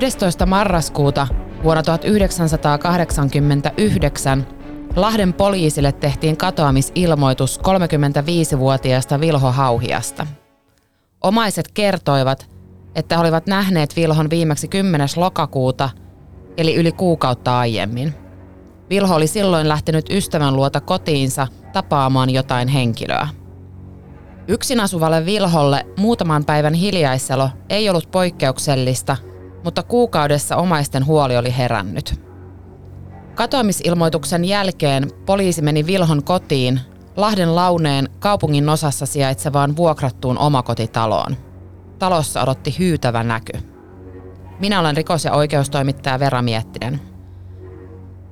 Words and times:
Yhdestoista 0.00 0.46
marraskuuta 0.46 1.26
vuonna 1.64 1.82
1989 1.82 4.46
Lahden 4.96 5.32
poliisille 5.32 5.92
tehtiin 5.92 6.36
katoamisilmoitus 6.36 7.60
35-vuotiaasta 7.60 9.20
Vilho 9.20 9.52
Hauhiasta. 9.52 10.26
Omaiset 11.22 11.72
kertoivat, 11.72 12.50
että 12.94 13.16
he 13.16 13.20
olivat 13.20 13.46
nähneet 13.46 13.96
Vilhon 13.96 14.30
viimeksi 14.30 14.68
10. 14.68 15.08
lokakuuta, 15.16 15.90
eli 16.56 16.74
yli 16.74 16.92
kuukautta 16.92 17.58
aiemmin. 17.58 18.14
Vilho 18.90 19.14
oli 19.14 19.26
silloin 19.26 19.68
lähtenyt 19.68 20.10
ystävän 20.10 20.56
luota 20.56 20.80
kotiinsa 20.80 21.46
tapaamaan 21.72 22.30
jotain 22.30 22.68
henkilöä. 22.68 23.28
Yksin 24.48 24.80
asuvalle 24.80 25.26
Vilholle 25.26 25.86
muutaman 25.96 26.44
päivän 26.44 26.74
hiljaiselo 26.74 27.50
ei 27.68 27.90
ollut 27.90 28.10
poikkeuksellista, 28.10 29.16
mutta 29.64 29.82
kuukaudessa 29.82 30.56
omaisten 30.56 31.06
huoli 31.06 31.36
oli 31.36 31.56
herännyt. 31.56 32.20
Katoamisilmoituksen 33.34 34.44
jälkeen 34.44 35.10
poliisi 35.26 35.62
meni 35.62 35.86
Vilhon 35.86 36.24
kotiin 36.24 36.80
Lahden 37.16 37.54
Launeen 37.54 38.08
kaupungin 38.18 38.68
osassa 38.68 39.06
sijaitsevaan 39.06 39.76
vuokrattuun 39.76 40.38
omakotitaloon. 40.38 41.36
Talossa 41.98 42.42
odotti 42.42 42.76
hyytävä 42.78 43.22
näky. 43.22 43.52
Minä 44.60 44.80
olen 44.80 44.96
rikos- 44.96 45.24
ja 45.24 45.32
oikeustoimittaja 45.32 46.18
Vera 46.18 46.42
Miettinen. 46.42 47.00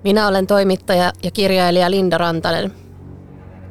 Minä 0.05 0.29
olen 0.29 0.47
toimittaja 0.47 1.12
ja 1.23 1.31
kirjailija 1.31 1.91
Linda 1.91 2.19
Rantanen. 2.19 2.73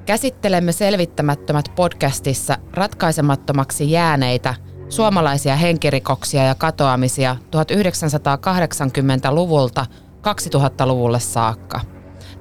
Käsittelemme 0.06 0.72
selvittämättömät 0.72 1.72
podcastissa 1.76 2.58
ratkaisemattomaksi 2.74 3.92
jääneitä 3.92 4.56
suomalaisia 4.90 5.56
henkirikoksia 5.56 6.44
ja 6.44 6.56
katoamisia 6.56 7.36
1980-luvulta 7.56 9.86
2000-luvulle 10.18 11.20
saakka. 11.20 11.82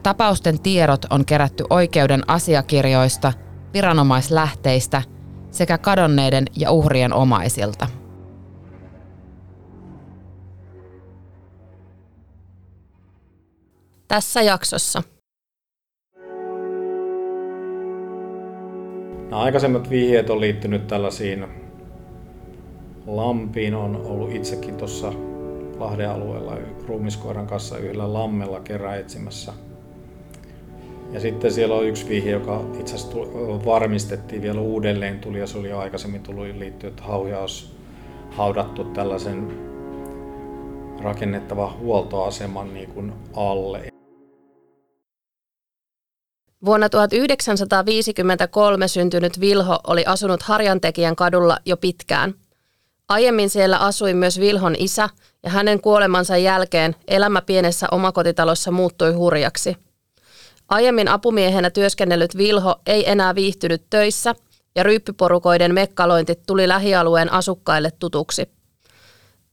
Tapausten 0.03 0.61
tiedot 0.61 1.07
on 1.11 1.25
kerätty 1.25 1.65
oikeuden 1.71 2.31
asiakirjoista, 2.31 3.33
viranomaislähteistä 3.75 5.03
sekä 5.51 5.79
kadonneiden 5.79 6.45
ja 6.57 6.71
uhrien 6.71 7.13
omaisilta. 7.13 7.89
Tässä 14.09 14.43
jaksossa. 14.43 15.03
Nämä 19.31 19.43
aikaisemmat 19.43 19.91
vihjeet 19.91 20.31
on 20.31 20.41
liittynyt 20.41 20.87
tällaisiin 20.87 21.66
lampiin. 23.07 23.75
On 23.75 23.97
ollut 23.97 24.33
itsekin 24.33 24.77
tuossa 24.77 25.13
Lahden 25.79 26.11
alueella 26.11 26.59
ruumiskoiran 26.87 27.47
kanssa 27.47 27.79
yhdellä 27.79 28.13
lammella 28.13 28.61
kerran 28.61 28.99
etsimässä. 28.99 29.53
Ja 31.13 31.21
sitten 31.21 31.53
siellä 31.53 31.75
on 31.75 31.87
yksi 31.87 32.09
vihje, 32.09 32.31
joka 32.31 32.65
itse 32.81 32.95
asiassa 32.95 33.19
varmistettiin 33.65 34.43
vielä 34.43 34.61
uudelleen 34.61 35.19
tuli 35.19 35.39
ja 35.39 35.47
se 35.47 35.59
oli 35.59 35.71
jo 35.71 35.79
aikaisemmin 35.79 36.23
tullut 36.23 36.57
liittyä, 36.57 36.89
että 36.89 37.03
hauja 37.03 37.41
olisi 37.41 37.77
haudattu 38.31 38.85
tällaisen 38.85 39.49
rakennettava 41.03 41.77
huoltoaseman 41.81 42.75
niin 42.75 42.91
kuin 42.91 43.13
alle. 43.35 43.89
Vuonna 46.65 46.89
1953 46.89 48.89
syntynyt 48.89 49.41
Vilho 49.41 49.79
oli 49.87 50.05
asunut 50.07 50.43
Harjantekijän 50.43 51.17
kadulla 51.17 51.59
jo 51.65 51.77
pitkään. 51.77 52.35
Aiemmin 53.09 53.51
siellä 53.51 53.79
asui 53.79 54.15
myös 54.15 54.41
Vilhon 54.41 54.75
isä 54.79 55.09
ja 55.43 55.51
hänen 55.51 55.81
kuolemansa 55.81 56.37
jälkeen 56.37 56.97
elämä 57.09 57.43
pienessä 57.43 57.87
omakotitalossa 57.91 58.71
muuttui 58.71 59.13
hurjaksi. 59.13 59.77
Aiemmin 60.69 61.09
apumiehenä 61.09 61.71
työskennellyt 61.71 62.37
Vilho 62.37 62.81
ei 62.87 63.11
enää 63.11 63.35
viihtynyt 63.35 63.83
töissä 63.91 64.35
ja 64.75 64.83
ryyppyporukoiden 64.83 65.75
mekkalointi 65.75 66.35
tuli 66.47 66.69
lähialueen 66.69 67.33
asukkaille 67.33 67.91
tutuksi. 67.91 68.51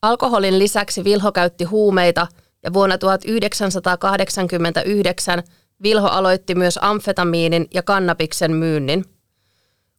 Alkoholin 0.02 0.59
lisäksi 0.59 1.03
Vilho 1.03 1.31
käytti 1.31 1.63
huumeita 1.63 2.28
ja 2.63 2.74
vuonna 2.74 2.97
1989 2.97 5.44
Vilho 5.84 6.08
aloitti 6.08 6.56
myös 6.56 6.80
amfetamiinin 6.81 7.68
ja 7.74 7.84
kannabiksen 7.84 8.52
myynnin. 8.52 9.06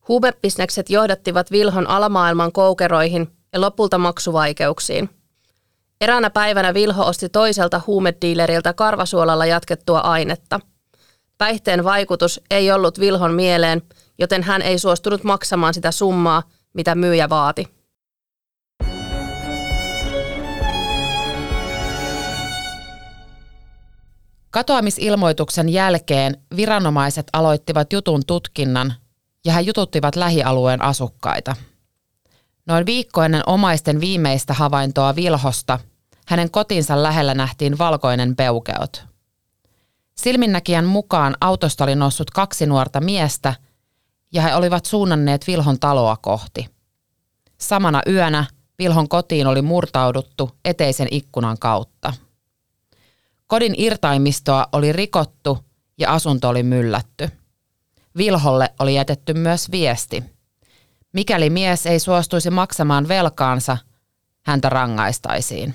Huumebisnekset 0.08 0.90
johdattivat 0.90 1.50
Vilhon 1.50 1.86
alamaailman 1.86 2.52
koukeroihin 2.52 3.28
ja 3.54 3.60
lopulta 3.60 3.98
maksuvaikeuksiin. 3.98 5.10
Eräänä 6.00 6.30
päivänä 6.30 6.74
Vilho 6.74 7.06
osti 7.06 7.28
toiselta 7.28 7.80
huumediileriltä 7.86 8.72
karvasuolalla 8.72 9.46
jatkettua 9.46 9.98
ainetta. 9.98 10.60
Päihteen 11.38 11.84
vaikutus 11.84 12.40
ei 12.50 12.72
ollut 12.72 13.00
Vilhon 13.00 13.34
mieleen, 13.34 13.82
joten 14.18 14.42
hän 14.42 14.62
ei 14.62 14.78
suostunut 14.78 15.24
maksamaan 15.24 15.74
sitä 15.74 15.90
summaa, 15.90 16.42
mitä 16.72 16.94
myyjä 16.94 17.28
vaati. 17.28 17.74
Katoamisilmoituksen 24.50 25.68
jälkeen 25.68 26.36
viranomaiset 26.56 27.26
aloittivat 27.32 27.92
jutun 27.92 28.22
tutkinnan 28.26 28.94
ja 29.44 29.52
he 29.52 29.60
jututtivat 29.60 30.16
lähialueen 30.16 30.82
asukkaita. 30.82 31.56
Noin 32.66 32.86
viikko 32.86 33.22
ennen 33.22 33.42
omaisten 33.46 34.00
viimeistä 34.00 34.54
havaintoa 34.54 35.16
Vilhosta 35.16 35.78
hänen 36.26 36.50
kotinsa 36.50 37.02
lähellä 37.02 37.34
nähtiin 37.34 37.78
valkoinen 37.78 38.36
peukeot. 38.36 39.04
Silminnäkijän 40.14 40.84
mukaan 40.84 41.36
autosta 41.40 41.84
oli 41.84 41.94
noussut 41.94 42.30
kaksi 42.30 42.66
nuorta 42.66 43.00
miestä 43.00 43.54
ja 44.32 44.42
he 44.42 44.54
olivat 44.54 44.84
suunnanneet 44.84 45.46
Vilhon 45.46 45.78
taloa 45.78 46.16
kohti. 46.16 46.66
Samana 47.58 48.02
yönä 48.08 48.44
Vilhon 48.78 49.08
kotiin 49.08 49.46
oli 49.46 49.62
murtauduttu 49.62 50.50
eteisen 50.64 51.08
ikkunan 51.10 51.58
kautta. 51.58 52.12
Kodin 53.46 53.74
irtaimistoa 53.76 54.66
oli 54.72 54.92
rikottu 54.92 55.58
ja 55.98 56.12
asunto 56.12 56.48
oli 56.48 56.62
myllätty. 56.62 57.28
Vilholle 58.16 58.74
oli 58.78 58.94
jätetty 58.94 59.34
myös 59.34 59.70
viesti. 59.70 60.33
Mikäli 61.14 61.50
mies 61.50 61.86
ei 61.86 61.98
suostuisi 61.98 62.50
maksamaan 62.50 63.08
velkaansa, 63.08 63.76
häntä 64.46 64.68
rangaistaisiin. 64.68 65.74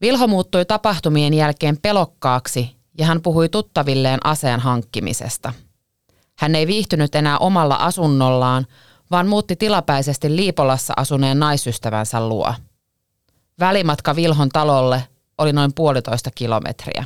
Vilho 0.00 0.26
muuttui 0.26 0.64
tapahtumien 0.64 1.34
jälkeen 1.34 1.78
pelokkaaksi 1.82 2.76
ja 2.98 3.06
hän 3.06 3.22
puhui 3.22 3.48
tuttavilleen 3.48 4.26
aseen 4.26 4.60
hankkimisesta. 4.60 5.52
Hän 6.38 6.54
ei 6.54 6.66
viihtynyt 6.66 7.14
enää 7.14 7.38
omalla 7.38 7.74
asunnollaan, 7.74 8.66
vaan 9.10 9.28
muutti 9.28 9.56
tilapäisesti 9.56 10.36
Liipolassa 10.36 10.94
asuneen 10.96 11.38
naisystävänsä 11.38 12.28
luo. 12.28 12.54
Välimatka 13.60 14.16
Vilhon 14.16 14.48
talolle 14.48 15.08
oli 15.38 15.52
noin 15.52 15.74
puolitoista 15.74 16.30
kilometriä. 16.34 17.04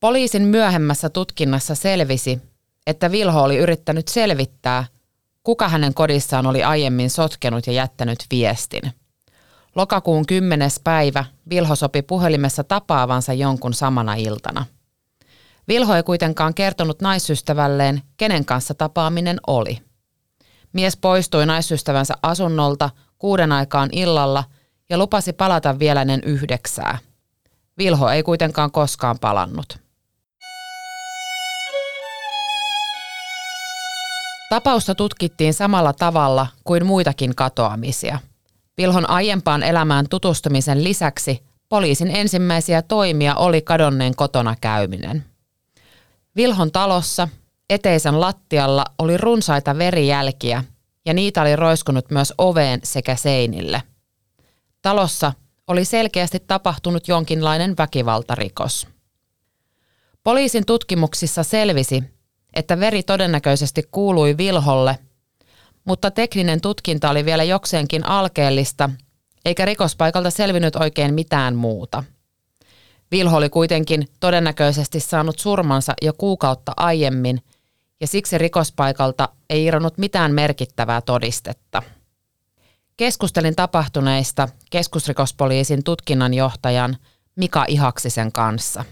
Poliisin 0.00 0.42
myöhemmässä 0.42 1.08
tutkinnassa 1.08 1.74
selvisi, 1.74 2.40
että 2.86 3.10
Vilho 3.10 3.42
oli 3.42 3.56
yrittänyt 3.56 4.08
selvittää, 4.08 4.84
kuka 5.44 5.68
hänen 5.68 5.94
kodissaan 5.94 6.46
oli 6.46 6.64
aiemmin 6.64 7.10
sotkenut 7.10 7.66
ja 7.66 7.72
jättänyt 7.72 8.18
viestin. 8.30 8.82
Lokakuun 9.74 10.26
10. 10.26 10.70
päivä 10.84 11.24
Vilho 11.50 11.76
sopi 11.76 12.02
puhelimessa 12.02 12.64
tapaavansa 12.64 13.32
jonkun 13.32 13.74
samana 13.74 14.14
iltana. 14.14 14.66
Vilho 15.68 15.94
ei 15.94 16.02
kuitenkaan 16.02 16.54
kertonut 16.54 17.00
naisystävälleen, 17.00 18.02
kenen 18.16 18.44
kanssa 18.44 18.74
tapaaminen 18.74 19.40
oli. 19.46 19.78
Mies 20.72 20.96
poistui 20.96 21.46
naisystävänsä 21.46 22.14
asunnolta 22.22 22.90
kuuden 23.18 23.52
aikaan 23.52 23.88
illalla 23.92 24.44
ja 24.90 24.98
lupasi 24.98 25.32
palata 25.32 25.78
vielä 25.78 26.00
ennen 26.00 26.20
yhdeksää. 26.24 26.98
Vilho 27.78 28.08
ei 28.08 28.22
kuitenkaan 28.22 28.70
koskaan 28.72 29.18
palannut. 29.18 29.81
Tapausta 34.52 34.94
tutkittiin 34.94 35.54
samalla 35.54 35.92
tavalla 35.92 36.46
kuin 36.64 36.86
muitakin 36.86 37.34
katoamisia. 37.34 38.18
Vilhon 38.76 39.10
aiempaan 39.10 39.62
elämään 39.62 40.08
tutustumisen 40.08 40.84
lisäksi 40.84 41.42
poliisin 41.68 42.16
ensimmäisiä 42.16 42.82
toimia 42.82 43.34
oli 43.34 43.62
kadonneen 43.62 44.16
kotona 44.16 44.56
käyminen. 44.60 45.24
Vilhon 46.36 46.72
talossa 46.72 47.28
eteisen 47.70 48.20
lattialla 48.20 48.84
oli 48.98 49.16
runsaita 49.16 49.78
verijälkiä 49.78 50.64
ja 51.06 51.14
niitä 51.14 51.42
oli 51.42 51.56
roiskunut 51.56 52.10
myös 52.10 52.34
oveen 52.38 52.80
sekä 52.84 53.16
seinille. 53.16 53.82
Talossa 54.82 55.32
oli 55.68 55.84
selkeästi 55.84 56.40
tapahtunut 56.46 57.08
jonkinlainen 57.08 57.74
väkivaltarikos. 57.78 58.88
Poliisin 60.24 60.66
tutkimuksissa 60.66 61.42
selvisi, 61.42 62.04
että 62.54 62.80
veri 62.80 63.02
todennäköisesti 63.02 63.82
kuului 63.90 64.36
Vilholle, 64.36 64.98
mutta 65.84 66.10
tekninen 66.10 66.60
tutkinta 66.60 67.10
oli 67.10 67.24
vielä 67.24 67.44
jokseenkin 67.44 68.06
alkeellista, 68.06 68.90
eikä 69.44 69.64
rikospaikalta 69.64 70.30
selvinnyt 70.30 70.76
oikein 70.76 71.14
mitään 71.14 71.56
muuta. 71.56 72.04
Vilho 73.10 73.36
oli 73.36 73.48
kuitenkin 73.48 74.08
todennäköisesti 74.20 75.00
saanut 75.00 75.38
surmansa 75.38 75.92
jo 76.02 76.12
kuukautta 76.12 76.72
aiemmin, 76.76 77.42
ja 78.00 78.06
siksi 78.06 78.38
rikospaikalta 78.38 79.28
ei 79.50 79.64
irronnut 79.64 79.98
mitään 79.98 80.34
merkittävää 80.34 81.00
todistetta. 81.00 81.82
Keskustelin 82.96 83.56
tapahtuneista 83.56 84.48
keskusrikospoliisin 84.70 85.84
tutkinnanjohtajan 85.84 86.96
Mika 87.36 87.64
Ihaksisen 87.68 88.32
kanssa. 88.32 88.84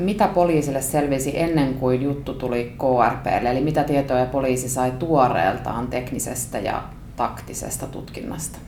Mitä 0.00 0.28
poliisille 0.28 0.82
selvisi 0.82 1.38
ennen 1.40 1.74
kuin 1.74 2.02
juttu 2.02 2.34
tuli 2.34 2.72
KRPlle, 2.78 3.50
eli 3.50 3.60
mitä 3.60 3.84
tietoja 3.84 4.26
poliisi 4.26 4.68
sai 4.68 4.90
tuoreeltaan 4.90 5.86
teknisestä 5.86 6.58
ja 6.58 6.82
taktisesta 7.16 7.86
tutkinnasta? 7.86 8.58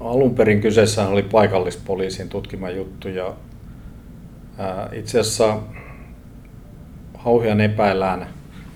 Alun 0.00 0.34
perin 0.34 0.60
kyseessä 0.60 1.08
oli 1.08 1.22
paikallispoliisin 1.22 2.28
tutkima 2.28 2.70
juttu 2.70 3.08
ja 3.08 3.34
itse 4.92 5.20
asiassa 5.20 5.58
Hauhian 7.14 7.60
epäillään, 7.60 8.26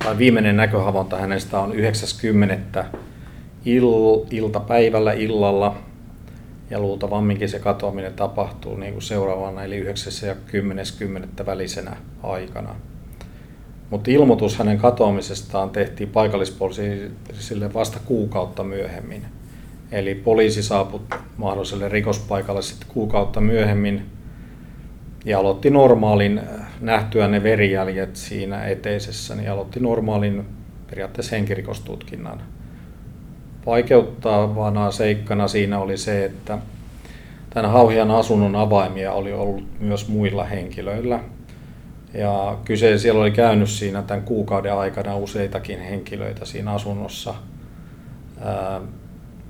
tai 0.04 0.18
viimeinen 0.18 0.56
näköhavainto 0.56 1.16
hänestä 1.16 1.60
on 1.60 1.74
90. 1.74 2.84
Il, 3.64 3.84
iltapäivällä 4.30 5.12
illalla– 5.12 5.76
ja 6.70 6.80
luultavamminkin 6.80 7.48
se 7.48 7.58
katoaminen 7.58 8.14
tapahtuu 8.14 8.76
niin 8.76 8.92
kuin 8.92 9.02
seuraavana 9.02 9.64
eli 9.64 9.76
9. 9.76 10.28
ja 10.28 10.34
10. 10.34 10.84
10. 10.98 11.28
välisenä 11.46 11.96
aikana. 12.22 12.74
Mutta 13.90 14.10
ilmoitus 14.10 14.58
hänen 14.58 14.78
katoamisestaan 14.78 15.70
tehtiin 15.70 16.08
paikallispoliisille 16.08 17.74
vasta 17.74 18.00
kuukautta 18.04 18.64
myöhemmin. 18.64 19.24
Eli 19.92 20.14
poliisi 20.14 20.62
saapui 20.62 21.00
mahdolliselle 21.36 21.88
rikospaikalle 21.88 22.62
sitten 22.62 22.88
kuukautta 22.88 23.40
myöhemmin 23.40 24.06
ja 25.24 25.38
aloitti 25.38 25.70
normaalin, 25.70 26.38
äh, 26.38 26.66
nähtyä 26.80 27.28
ne 27.28 27.42
verijäljet 27.42 28.16
siinä 28.16 28.64
eteisessä, 28.64 29.34
niin 29.34 29.50
aloitti 29.50 29.80
normaalin 29.80 30.44
periaatteessa 30.90 31.36
henkirikostutkinnan 31.36 32.42
vaikeuttavana 33.66 34.90
seikkana 34.90 35.48
siinä 35.48 35.78
oli 35.78 35.96
se, 35.96 36.24
että 36.24 36.58
tämän 37.50 37.70
Hauhian 37.70 38.10
asunnon 38.10 38.56
avaimia 38.56 39.12
oli 39.12 39.32
ollut 39.32 39.80
myös 39.80 40.08
muilla 40.08 40.44
henkilöillä. 40.44 41.20
Ja 42.14 42.58
kyse 42.64 42.98
siellä 42.98 43.20
oli 43.20 43.30
käynyt 43.30 43.70
siinä 43.70 44.02
tämän 44.02 44.24
kuukauden 44.24 44.74
aikana 44.74 45.16
useitakin 45.16 45.80
henkilöitä 45.80 46.44
siinä 46.44 46.72
asunnossa 46.72 47.34
ää, 48.40 48.80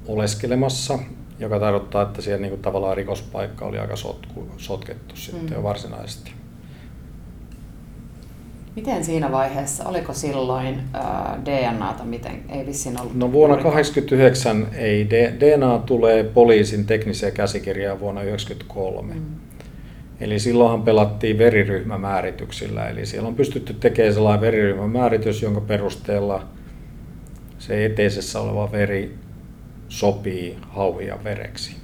oleskelemassa, 0.07 0.99
joka 1.39 1.61
tarkoittaa, 1.61 2.03
että 2.03 2.23
siellä 2.23 2.41
niin 2.41 2.51
kuin 2.51 2.63
tavallaan 2.63 2.97
rikospaikka 2.97 3.65
oli 3.65 3.79
aika 3.79 3.97
sotku, 3.97 4.49
sotkettu 4.57 5.17
sitten 5.17 5.51
mm. 5.51 5.55
jo 5.55 5.63
varsinaisesti. 5.63 6.40
Miten 8.77 9.05
siinä 9.05 9.33
vaiheessa, 9.33 9.89
oliko 9.89 10.13
silloin 10.13 10.81
äh, 10.95 11.45
DNAta, 11.45 12.05
miten 12.05 12.43
ei 12.49 12.67
vissiin 12.67 13.01
ollut? 13.01 13.15
No 13.15 13.33
vuonna 13.33 13.57
1989 13.57 14.69
ei. 14.73 15.11
DNA 15.41 15.79
tulee 15.79 16.25
poliisin 16.25 16.87
tekniseen 16.87 17.33
käsikirjaan 17.33 18.01
vuonna 18.01 18.21
1993. 18.21 19.15
Mm. 19.15 19.21
Eli 20.21 20.39
silloinhan 20.39 20.83
pelattiin 20.83 21.39
veriryhmämäärityksillä, 21.39 22.89
eli 22.89 23.07
siellä 23.07 23.29
on 23.29 23.35
pystytty 23.35 23.75
tekemään 23.75 24.15
sellainen 24.15 24.41
veriryhmämääritys, 24.41 25.43
jonka 25.43 25.61
perusteella 25.61 26.47
se 27.59 27.85
eteisessä 27.85 28.41
oleva 28.41 28.73
veri 28.73 29.15
sopii 29.89 30.59
hauhia 30.69 31.19
vereksi. 31.25 31.77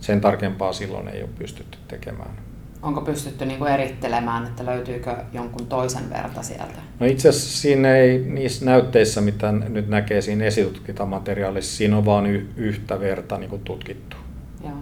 Sen 0.00 0.20
tarkempaa 0.20 0.72
silloin 0.72 1.08
ei 1.08 1.22
ole 1.22 1.30
pystytty 1.38 1.78
tekemään 1.88 2.51
onko 2.82 3.00
pystytty 3.00 3.46
niin 3.46 3.58
kuin 3.58 3.72
erittelemään, 3.72 4.46
että 4.46 4.66
löytyykö 4.66 5.16
jonkun 5.32 5.66
toisen 5.66 6.10
verta 6.10 6.42
sieltä? 6.42 6.78
No 7.00 7.06
itse 7.06 7.28
asiassa 7.28 7.58
siinä 7.58 7.96
ei 7.96 8.18
niissä 8.18 8.64
näytteissä, 8.64 9.20
mitä 9.20 9.52
nyt 9.52 9.88
näkee 9.88 10.20
siinä 10.20 10.44
esitutkintamateriaalissa, 10.44 11.76
siinä 11.76 11.96
on 11.96 12.04
vain 12.04 12.26
y- 12.26 12.48
yhtä 12.56 13.00
verta 13.00 13.38
niin 13.38 13.50
kuin 13.50 13.62
tutkittu. 13.62 14.16
Joo. 14.64 14.72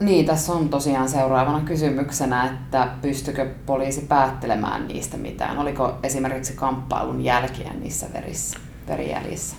Niin, 0.00 0.26
tässä 0.26 0.52
on 0.52 0.68
tosiaan 0.68 1.08
seuraavana 1.08 1.60
kysymyksenä, 1.60 2.44
että 2.44 2.88
pystykö 3.02 3.46
poliisi 3.66 4.00
päättelemään 4.00 4.88
niistä 4.88 5.16
mitään? 5.16 5.58
Oliko 5.58 5.94
esimerkiksi 6.02 6.52
kamppailun 6.52 7.24
jälkiä 7.24 7.70
niissä 7.80 8.06
verissä, 8.12 8.58
verijäljissä? 8.88 9.56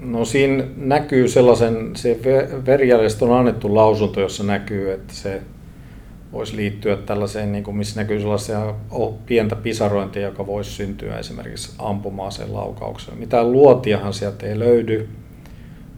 No 0.00 0.24
siinä 0.24 0.64
näkyy 0.76 1.28
sellaisen, 1.28 1.96
se 1.96 2.20
verijäljestä 2.66 3.24
on 3.24 3.38
annettu 3.38 3.74
lausunto, 3.74 4.20
jossa 4.20 4.44
näkyy, 4.44 4.92
että 4.92 5.14
se 5.14 5.42
voisi 6.34 6.56
liittyä 6.56 6.96
tällaiseen, 6.96 7.52
niin 7.52 7.64
kuin 7.64 7.76
missä 7.76 8.00
näkyy 8.00 8.20
sellaisia 8.20 8.74
pientä 9.26 9.56
pisarointia, 9.56 10.22
joka 10.22 10.46
voisi 10.46 10.70
syntyä 10.70 11.18
esimerkiksi 11.18 11.74
ampuma-aseen 11.78 12.54
laukaukseen. 12.54 13.18
Mitään 13.18 13.52
luotiahan 13.52 14.14
sieltä 14.14 14.46
ei 14.46 14.58
löydy. 14.58 15.08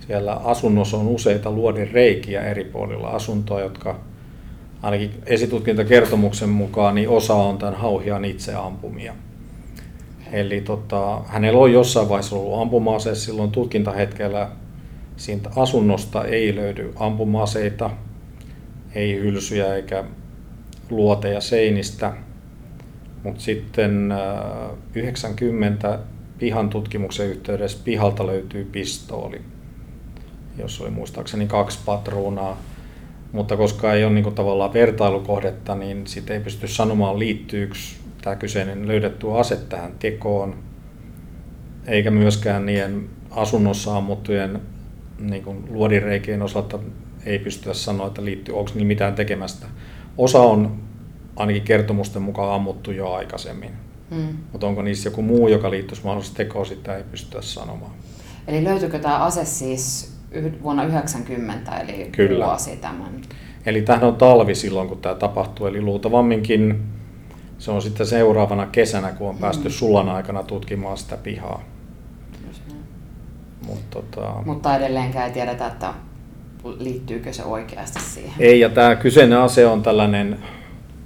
Siellä 0.06 0.32
asunnossa 0.32 0.96
on 0.96 1.08
useita 1.08 1.50
luodin 1.50 1.90
reikiä 1.92 2.42
eri 2.42 2.64
puolilla 2.64 3.08
asuntoa, 3.08 3.60
jotka 3.60 4.00
ainakin 4.82 5.10
esitutkintakertomuksen 5.26 6.48
mukaan 6.48 6.94
niin 6.94 7.08
osa 7.08 7.34
on 7.34 7.58
tämän 7.58 7.74
hauhian 7.74 8.24
itse 8.24 8.54
ampumia. 8.54 9.14
Eli 10.32 10.60
tota, 10.60 11.20
hänellä 11.26 11.60
on 11.60 11.72
jossain 11.72 12.08
vaiheessa 12.08 12.36
ollut 12.36 12.60
ampuma 12.60 12.98
silloin 12.98 13.50
tutkintahetkellä 13.50 14.48
siitä 15.16 15.50
asunnosta 15.56 16.24
ei 16.24 16.56
löydy 16.56 16.92
ampuma-aseita, 16.96 17.90
ei 18.94 19.14
hylsyjä 19.14 19.74
eikä 19.74 20.04
luoteja 20.90 21.40
seinistä, 21.40 22.12
mutta 23.22 23.40
sitten 23.40 24.14
90 24.94 25.94
äh, 25.94 26.00
pihan 26.38 26.68
tutkimuksen 26.68 27.26
yhteydessä 27.26 27.78
pihalta 27.84 28.26
löytyy 28.26 28.64
pistooli, 28.64 29.40
jos 30.58 30.80
oli 30.80 30.90
muistaakseni 30.90 31.46
kaksi 31.46 31.78
patruunaa. 31.86 32.62
Mutta 33.32 33.56
koska 33.56 33.94
ei 33.94 34.04
ole 34.04 34.12
niin 34.12 34.34
tavallaan 34.34 34.72
vertailukohdetta, 34.72 35.74
niin 35.74 36.06
sitten 36.06 36.36
ei 36.36 36.42
pysty 36.42 36.68
sanomaan 36.68 37.18
liittyykö 37.18 37.74
tämä 38.22 38.36
kyseinen 38.36 38.88
löydetty 38.88 39.38
ase 39.38 39.56
tähän 39.56 39.92
tekoon, 39.98 40.54
eikä 41.86 42.10
myöskään 42.10 42.66
niiden 42.66 43.08
asunnossa 43.30 43.96
ammuttujen 43.96 44.60
niin 45.18 45.64
luodinreikien 45.68 46.42
osalta 46.42 46.78
ei 47.26 47.38
pystytä 47.38 47.74
sanoa, 47.74 48.06
että 48.06 48.24
liittyy, 48.24 48.58
onko 48.58 48.70
niillä 48.74 48.86
mitään 48.86 49.14
tekemästä 49.14 49.66
Osa 50.18 50.40
on 50.40 50.80
ainakin 51.36 51.62
kertomusten 51.62 52.22
mukaan 52.22 52.54
ammuttu 52.54 52.90
jo 52.90 53.12
aikaisemmin. 53.12 53.70
Mm. 54.10 54.36
Mutta 54.52 54.66
onko 54.66 54.82
niissä 54.82 55.08
joku 55.08 55.22
muu, 55.22 55.48
joka 55.48 55.70
liittyisi 55.70 56.04
mahdollisesti 56.04 56.36
tekoon, 56.36 56.66
sitä 56.66 56.96
ei 56.96 57.04
pystytä 57.04 57.42
sanomaan. 57.42 57.92
Eli 58.46 58.64
löytyykö 58.64 58.98
tämä 58.98 59.18
ase 59.18 59.44
siis 59.44 60.16
vuonna 60.62 60.84
90, 60.84 61.78
eli 61.80 62.08
Kyllä. 62.12 62.46
vuosi 62.46 62.76
tämän? 62.76 63.20
Eli 63.66 63.82
tähän 63.82 64.04
on 64.04 64.16
talvi 64.16 64.54
silloin, 64.54 64.88
kun 64.88 64.98
tämä 64.98 65.14
tapahtuu, 65.14 65.66
eli 65.66 65.80
luultavamminkin 65.80 66.82
se 67.58 67.70
on 67.70 67.82
sitten 67.82 68.06
seuraavana 68.06 68.66
kesänä, 68.66 69.12
kun 69.12 69.28
on 69.28 69.38
päästy 69.38 69.68
mm. 69.68 69.72
sulan 69.72 70.08
aikana 70.08 70.42
tutkimaan 70.42 70.98
sitä 70.98 71.16
pihaa. 71.16 71.62
Mut, 73.66 73.90
tota... 73.90 74.34
Mutta 74.44 74.76
edelleenkään 74.76 75.26
ei 75.26 75.32
tiedetä, 75.32 75.66
että 75.66 75.94
liittyykö 76.78 77.32
se 77.32 77.44
oikeasti 77.44 78.00
siihen? 78.00 78.32
Ei, 78.38 78.60
ja 78.60 78.68
tämä 78.68 78.96
kyseinen 78.96 79.38
ase 79.38 79.66
on 79.66 79.82
tällainen 79.82 80.38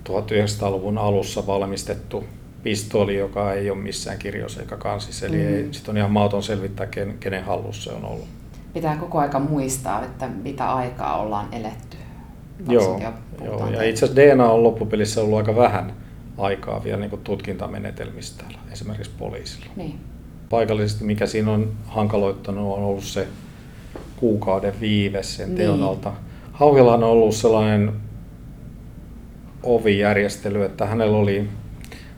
1900-luvun 0.09 0.99
alussa 0.99 1.47
valmistettu 1.47 2.25
pistooli, 2.63 3.17
joka 3.17 3.53
ei 3.53 3.71
ole 3.71 3.79
missään 3.79 4.19
kirjoissa 4.19 4.61
eikä 4.61 4.77
kansissa, 4.77 5.27
eli 5.27 5.37
mm. 5.37 5.73
sitten 5.73 5.93
on 5.93 5.97
ihan 5.97 6.11
mauton 6.11 6.43
selvittää, 6.43 6.87
ken, 6.87 7.17
kenen 7.21 7.45
hallussa 7.45 7.91
se 7.91 7.97
on 7.97 8.05
ollut. 8.05 8.29
Pitää 8.73 8.97
koko 8.97 9.19
aika 9.19 9.39
muistaa, 9.39 10.05
että 10.05 10.29
mitä 10.43 10.73
aikaa 10.73 11.21
ollaan 11.21 11.49
eletty. 11.53 11.97
Joo, 12.69 13.01
joo, 13.45 13.71
ja 13.71 13.83
itse 13.83 14.05
asiassa 14.05 14.23
DNA 14.23 14.51
on 14.51 14.63
loppupelissä 14.63 15.21
ollut 15.21 15.39
aika 15.39 15.57
vähän 15.57 15.93
aikaa 16.39 16.85
vielä 16.85 16.99
niin 17.01 17.21
tutkintamenetelmistä 17.25 18.45
esimerkiksi 18.73 19.11
poliisilla. 19.19 19.67
Niin. 19.77 20.01
Paikallisesti 20.51 21.05
mikä 21.05 21.27
siinä 21.27 21.51
on 21.51 21.73
hankaloittanut 21.87 22.79
on 22.79 22.85
ollut 22.85 23.05
se 23.05 23.29
kuukauden 24.21 24.75
viive 24.81 25.23
sen 25.23 25.49
Niin. 25.49 25.57
teon 25.57 25.83
alta. 25.83 26.13
Hauhilla 26.53 26.95
on 26.95 27.05
ollut 27.05 27.35
sellainen 27.35 27.93
ovijärjestely, 29.63 30.65
että 30.65 30.87
hänellä 30.87 31.17
oli 31.17 31.49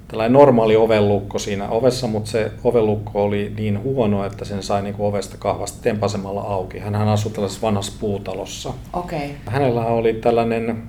tällainen 0.08 0.32
normaali 0.32 0.76
ovenlukko 0.76 1.38
siinä 1.38 1.68
ovessa, 1.68 2.06
mutta 2.06 2.30
se 2.30 2.50
ovenlukko 2.64 3.24
oli 3.24 3.52
niin 3.56 3.82
huono, 3.82 4.24
että 4.26 4.44
sen 4.44 4.62
sai 4.62 4.82
niin 4.82 4.94
kuin 4.94 5.06
ovesta 5.06 5.36
kahvasta 5.38 5.82
tempasemalla 5.82 6.40
auki. 6.40 6.78
Hän 6.78 6.94
asui 6.94 7.32
tällaisessa 7.32 7.66
vanhassa 7.66 7.92
puutalossa. 8.00 8.72
Okay. 8.92 9.28
Hänellä 9.46 9.84
oli 9.84 10.14
tällainen 10.14 10.82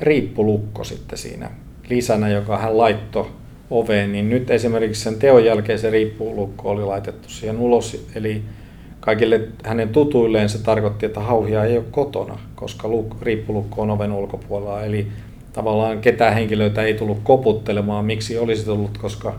riippulukko 0.00 0.84
sitten 0.84 1.18
siinä 1.18 1.50
lisänä, 1.90 2.28
joka 2.28 2.58
hän 2.58 2.78
laittoi 2.78 3.26
oveen, 3.70 4.12
niin 4.12 4.30
nyt 4.30 4.50
esimerkiksi 4.50 5.02
sen 5.02 5.18
teon 5.18 5.44
jälkeen 5.44 5.78
se 5.78 5.90
riippulukko 5.90 6.70
oli 6.70 6.84
laitettu 6.84 7.28
siihen 7.28 7.58
ulos, 7.58 8.06
eli 8.14 8.42
kaikille 9.08 9.40
hänen 9.64 9.88
tutuilleen 9.88 10.48
se 10.48 10.58
tarkoitti, 10.62 11.06
että 11.06 11.20
hauhia 11.20 11.64
ei 11.64 11.76
ole 11.76 11.84
kotona, 11.90 12.38
koska 12.54 12.88
luk- 12.88 13.22
riippulukko 13.22 13.82
on 13.82 13.90
oven 13.90 14.12
ulkopuolella, 14.12 14.82
eli 14.82 15.06
tavallaan 15.52 16.00
ketään 16.00 16.34
henkilöitä 16.34 16.82
ei 16.82 16.94
tullut 16.94 17.18
koputtelemaan, 17.22 18.04
miksi 18.04 18.38
olisi 18.38 18.64
tullut, 18.64 18.98
koska 18.98 19.28
jos 19.28 19.36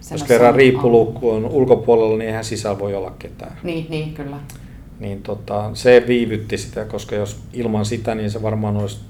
Semmoisen 0.00 0.28
kerran 0.28 0.54
riippulukko 0.54 1.34
on 1.34 1.44
ulkopuolella, 1.44 2.18
niin 2.18 2.28
eihän 2.28 2.44
sisällä 2.44 2.78
voi 2.78 2.94
olla 2.94 3.14
ketään. 3.18 3.56
Niin, 3.62 3.86
niin, 3.90 4.14
kyllä. 4.14 4.36
Niin 5.00 5.22
tota, 5.22 5.70
se 5.74 6.04
viivytti 6.06 6.58
sitä, 6.58 6.84
koska 6.84 7.14
jos 7.14 7.40
ilman 7.52 7.84
sitä, 7.84 8.14
niin 8.14 8.30
se 8.30 8.42
varmaan 8.42 8.76
olisi 8.76 9.00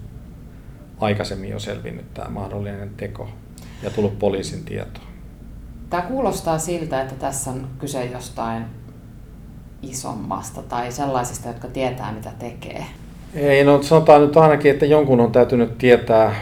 aikaisemmin 1.00 1.50
jo 1.50 1.58
selvinnyt 1.58 2.14
tämä 2.14 2.30
mahdollinen 2.30 2.90
teko 2.96 3.28
ja 3.82 3.90
tullut 3.90 4.18
poliisin 4.18 4.64
tietoon. 4.64 5.06
Tämä 5.90 6.02
kuulostaa 6.02 6.58
siltä, 6.58 7.02
että 7.02 7.14
tässä 7.14 7.50
on 7.50 7.66
kyse 7.78 8.04
jostain 8.04 8.64
isommasta 9.82 10.62
tai 10.62 10.92
sellaisista, 10.92 11.48
jotka 11.48 11.68
tietää 11.68 12.12
mitä 12.12 12.32
tekee. 12.38 12.84
Ei, 13.34 13.64
no 13.64 13.82
sanotaan 13.82 14.20
nyt 14.20 14.36
ainakin, 14.36 14.70
että 14.70 14.86
jonkun 14.86 15.20
on 15.20 15.32
täytynyt 15.32 15.78
tietää, 15.78 16.34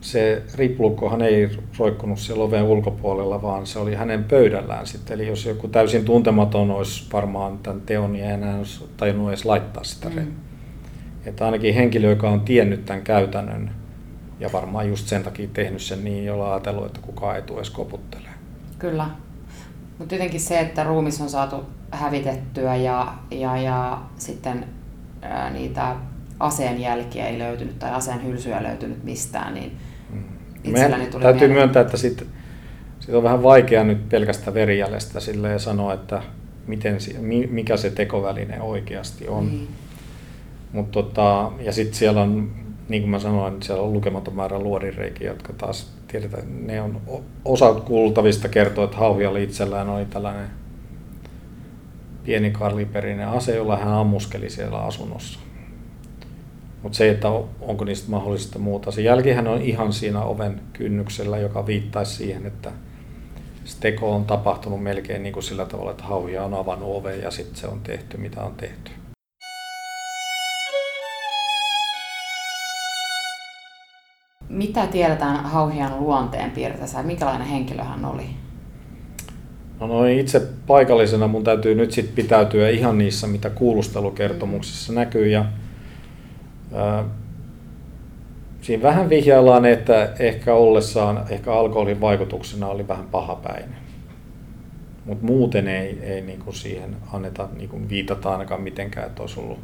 se 0.00 0.42
riippulukkohan 0.54 1.22
ei 1.22 1.50
roikkunut 1.78 2.18
siellä 2.18 2.44
oven 2.44 2.62
ulkopuolella, 2.62 3.42
vaan 3.42 3.66
se 3.66 3.78
oli 3.78 3.94
hänen 3.94 4.24
pöydällään 4.24 4.86
sitten. 4.86 5.14
Eli 5.14 5.28
jos 5.28 5.46
joku 5.46 5.68
täysin 5.68 6.04
tuntematon 6.04 6.70
olisi 6.70 7.04
varmaan 7.12 7.58
tämän 7.58 7.80
teon, 7.80 8.12
niin 8.12 8.24
ei 8.24 8.30
enää 8.32 8.58
olisi 8.58 8.84
tajunnut 8.96 9.28
edes 9.28 9.44
laittaa 9.44 9.84
sitä. 9.84 10.08
Mm. 10.08 10.26
Että 11.26 11.44
ainakin 11.44 11.74
henkilö, 11.74 12.10
joka 12.10 12.30
on 12.30 12.40
tiennyt 12.40 12.84
tämän 12.84 13.02
käytännön 13.02 13.70
ja 14.40 14.50
varmaan 14.52 14.88
just 14.88 15.08
sen 15.08 15.22
takia 15.22 15.48
tehnyt 15.52 15.82
sen 15.82 16.04
niin, 16.04 16.24
jolla 16.24 16.52
ajatellut, 16.52 16.86
että 16.86 17.00
kukaan 17.02 17.36
ei 17.36 17.42
tule 17.42 17.58
edes 17.58 17.70
koputtelemaan. 17.70 18.38
Kyllä. 18.78 19.06
Mutta 19.98 20.14
jotenkin 20.14 20.40
se, 20.40 20.60
että 20.60 20.84
ruumis 20.84 21.20
on 21.20 21.30
saatu 21.30 21.56
hävitettyä 21.92 22.76
ja, 22.76 23.14
ja, 23.30 23.56
ja 23.56 24.02
sitten 24.18 24.64
ää, 25.22 25.50
niitä 25.50 25.96
aseen 26.40 26.80
jälkiä 26.80 27.26
ei 27.26 27.38
löytynyt 27.38 27.78
tai 27.78 27.90
aseen 27.90 28.24
hylsyä 28.26 28.62
löytynyt 28.62 29.04
mistään, 29.04 29.54
niin 29.54 29.76
itselläni 30.64 30.90
Meidän 30.90 31.12
tuli 31.12 31.22
täytyy 31.22 31.48
mieleen- 31.48 31.52
myöntää, 31.52 31.82
että 31.82 31.96
sit, 31.96 32.26
sit 33.00 33.14
on 33.14 33.22
vähän 33.22 33.42
vaikea 33.42 33.84
nyt 33.84 34.08
pelkästä 34.08 34.54
verijäljestä 34.54 35.20
silleen 35.20 35.60
sanoa, 35.60 35.94
että 35.94 36.22
miten, 36.66 36.98
mikä 37.50 37.76
se 37.76 37.90
tekoväline 37.90 38.62
oikeasti 38.62 39.28
on. 39.28 39.46
Niin. 39.46 39.68
Mut 40.72 40.90
tota, 40.90 41.52
ja 41.60 41.72
sitten 41.72 41.94
siellä 41.94 42.22
on, 42.22 42.50
niin 42.88 43.02
kuin 43.02 43.10
mä 43.10 43.18
sanoin, 43.18 43.62
siellä 43.62 43.82
on 43.82 43.92
lukematon 43.92 44.36
määrä 44.36 44.58
luodinreikiä, 44.58 45.30
jotka 45.30 45.52
taas 45.52 45.92
tiedetään, 46.08 46.66
ne 46.66 46.82
on 46.82 47.00
osa 47.44 47.74
kuultavista 47.74 48.48
kertoo, 48.48 48.84
että 48.84 48.96
Hauhialla 48.96 49.38
itsellään 49.38 49.88
oli 49.88 50.04
tällainen 50.04 50.61
pieni 52.24 52.50
kaliberinen 52.50 53.28
ase, 53.28 53.56
jolla 53.56 53.76
hän 53.76 53.92
ammuskeli 53.92 54.50
siellä 54.50 54.78
asunnossa. 54.78 55.40
Mutta 56.82 56.98
se, 56.98 57.10
että 57.10 57.28
onko 57.60 57.84
niistä 57.84 58.10
mahdollista 58.10 58.58
muuta. 58.58 58.90
Se 58.90 59.02
jälkihän 59.02 59.48
on 59.48 59.62
ihan 59.62 59.92
siinä 59.92 60.22
oven 60.22 60.60
kynnyksellä, 60.72 61.38
joka 61.38 61.66
viittaisi 61.66 62.14
siihen, 62.14 62.46
että 62.46 62.72
se 63.64 63.80
teko 63.80 64.14
on 64.14 64.24
tapahtunut 64.24 64.82
melkein 64.82 65.22
niin 65.22 65.32
kuin 65.32 65.42
sillä 65.42 65.64
tavalla, 65.64 65.90
että 65.90 66.04
hauhia 66.04 66.44
on 66.44 66.54
avannut 66.54 66.96
oven 66.96 67.22
ja 67.22 67.30
sitten 67.30 67.56
se 67.56 67.66
on 67.66 67.80
tehty, 67.80 68.16
mitä 68.16 68.42
on 68.42 68.54
tehty. 68.54 68.90
Mitä 74.48 74.86
tiedetään 74.86 75.44
Hauhian 75.44 76.00
luonteen 76.00 76.50
piirteistä 76.50 77.02
minkälainen 77.02 77.46
henkilö 77.46 77.84
hän 77.84 78.04
oli? 78.04 78.41
No 79.82 79.88
noin 79.88 80.20
itse 80.20 80.42
paikallisena 80.66 81.28
mun 81.28 81.44
täytyy 81.44 81.74
nyt 81.74 81.92
sit 81.92 82.14
pitäytyä 82.14 82.68
ihan 82.68 82.98
niissä, 82.98 83.26
mitä 83.26 83.50
kuulustelukertomuksissa 83.50 84.92
näkyy. 84.92 85.28
Ja, 85.28 85.44
ää, 86.74 87.04
siinä 88.60 88.82
vähän 88.82 89.08
vihjaillaan, 89.08 89.64
että 89.64 90.12
ehkä 90.18 90.54
ollessaan, 90.54 91.24
ehkä 91.30 91.52
alkoholin 91.52 92.00
vaikutuksena 92.00 92.68
oli 92.68 92.88
vähän 92.88 93.08
pahapäinen. 93.10 93.76
Mutta 95.04 95.26
muuten 95.26 95.68
ei, 95.68 95.98
ei 96.02 96.20
niinku 96.20 96.52
siihen 96.52 96.96
anneta 97.12 97.48
niinku 97.56 97.80
viitata 97.88 98.32
ainakaan 98.32 98.62
mitenkään, 98.62 99.06
että 99.06 99.22
olisi 99.22 99.40
ollut 99.40 99.60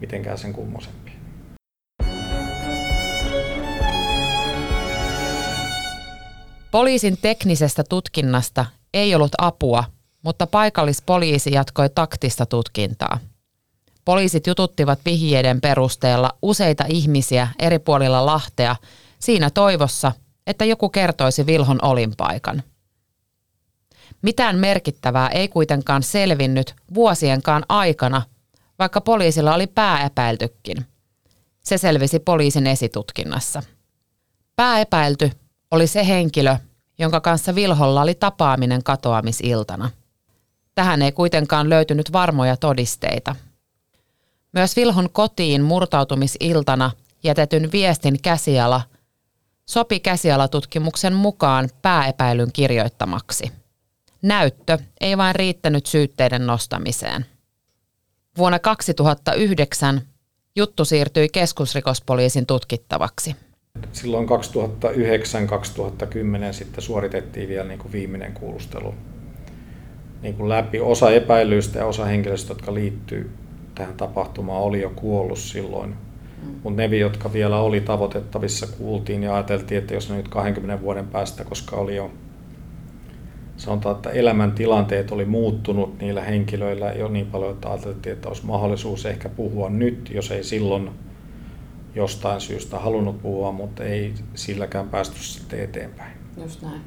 mitenkään 0.00 0.38
sen 0.38 0.52
kummosempi. 0.52 1.12
Poliisin 6.70 7.16
teknisestä 7.22 7.84
tutkinnasta 7.88 8.66
ei 8.94 9.14
ollut 9.14 9.32
apua, 9.38 9.84
mutta 10.22 10.46
paikallispoliisi 10.46 11.52
jatkoi 11.52 11.88
taktista 11.88 12.46
tutkintaa. 12.46 13.18
Poliisit 14.04 14.46
jututtivat 14.46 14.98
vihjeiden 15.04 15.60
perusteella 15.60 16.30
useita 16.42 16.84
ihmisiä 16.88 17.48
eri 17.58 17.78
puolilla 17.78 18.26
Lahtea 18.26 18.76
siinä 19.18 19.50
toivossa, 19.50 20.12
että 20.46 20.64
joku 20.64 20.88
kertoisi 20.88 21.46
Vilhon 21.46 21.78
olinpaikan. 21.82 22.62
Mitään 24.22 24.58
merkittävää 24.58 25.28
ei 25.28 25.48
kuitenkaan 25.48 26.02
selvinnyt 26.02 26.74
vuosienkaan 26.94 27.64
aikana, 27.68 28.22
vaikka 28.78 29.00
poliisilla 29.00 29.54
oli 29.54 29.66
pääepäiltykin. 29.66 30.86
Se 31.64 31.78
selvisi 31.78 32.18
poliisin 32.18 32.66
esitutkinnassa. 32.66 33.62
Pääepäilty 34.56 35.30
oli 35.70 35.86
se 35.86 36.06
henkilö, 36.06 36.56
jonka 36.98 37.20
kanssa 37.20 37.54
Vilholla 37.54 38.02
oli 38.02 38.14
tapaaminen 38.14 38.82
katoamisiltana. 38.82 39.90
Tähän 40.74 41.02
ei 41.02 41.12
kuitenkaan 41.12 41.70
löytynyt 41.70 42.12
varmoja 42.12 42.56
todisteita. 42.56 43.36
Myös 44.52 44.76
Vilhon 44.76 45.10
kotiin 45.10 45.62
murtautumisiltana 45.62 46.90
jätetyn 47.22 47.72
viestin 47.72 48.22
käsiala 48.22 48.82
sopi 49.66 50.00
käsialatutkimuksen 50.00 51.14
mukaan 51.14 51.68
pääepäilyn 51.82 52.52
kirjoittamaksi. 52.52 53.52
Näyttö 54.22 54.78
ei 55.00 55.16
vain 55.16 55.34
riittänyt 55.34 55.86
syytteiden 55.86 56.46
nostamiseen. 56.46 57.26
Vuonna 58.36 58.58
2009 58.58 60.02
juttu 60.56 60.84
siirtyi 60.84 61.28
keskusrikospoliisin 61.28 62.46
tutkittavaksi. 62.46 63.36
Silloin 63.92 64.28
2009-2010 64.28 64.32
sitten 66.52 66.82
suoritettiin 66.82 67.48
vielä 67.48 67.68
niin 67.68 67.78
kuin 67.78 67.92
viimeinen 67.92 68.32
kuulustelu 68.32 68.94
niin 70.22 70.34
kuin 70.34 70.48
läpi. 70.48 70.80
Osa 70.80 71.10
epäilyistä 71.10 71.78
ja 71.78 71.86
osa 71.86 72.04
henkilöistä, 72.04 72.50
jotka 72.50 72.74
liittyy 72.74 73.30
tähän 73.74 73.94
tapahtumaan, 73.94 74.62
oli 74.62 74.82
jo 74.82 74.92
kuollut 74.96 75.38
silloin. 75.38 75.90
Mm. 75.90 76.54
Mutta 76.62 76.88
ne, 76.88 76.96
jotka 76.96 77.32
vielä 77.32 77.60
oli 77.60 77.80
tavoitettavissa, 77.80 78.66
kuultiin 78.66 79.22
ja 79.22 79.34
ajateltiin, 79.34 79.78
että 79.78 79.94
jos 79.94 80.10
ne 80.10 80.16
nyt 80.16 80.28
20 80.28 80.82
vuoden 80.82 81.06
päästä, 81.06 81.44
koska 81.44 81.76
oli 81.76 81.96
jo 81.96 82.10
sanotaan, 83.56 83.96
että 83.96 84.10
elämäntilanteet 84.10 85.12
oli 85.12 85.24
muuttunut 85.24 85.98
niillä 86.00 86.22
henkilöillä 86.22 86.92
jo 86.92 87.08
niin 87.08 87.26
paljon, 87.26 87.52
että 87.52 87.68
ajateltiin, 87.68 88.12
että 88.12 88.28
olisi 88.28 88.46
mahdollisuus 88.46 89.06
ehkä 89.06 89.28
puhua 89.28 89.70
nyt, 89.70 90.10
jos 90.14 90.30
ei 90.30 90.44
silloin 90.44 90.90
jostain 91.98 92.40
syystä 92.40 92.78
halunnut 92.78 93.22
puhua, 93.22 93.52
mutta 93.52 93.84
ei 93.84 94.14
silläkään 94.34 94.88
päästy 94.88 95.18
sitten 95.18 95.60
eteenpäin. 95.60 96.12
Just 96.42 96.62
näin. 96.62 96.80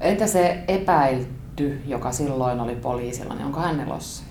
Entä 0.00 0.26
se 0.26 0.64
epäilty, 0.68 1.80
joka 1.86 2.12
silloin 2.12 2.60
oli 2.60 2.74
poliisilla, 2.76 3.34
niin 3.34 3.46
onko 3.46 3.60
hän 3.60 3.80
elossa? 3.80 4.24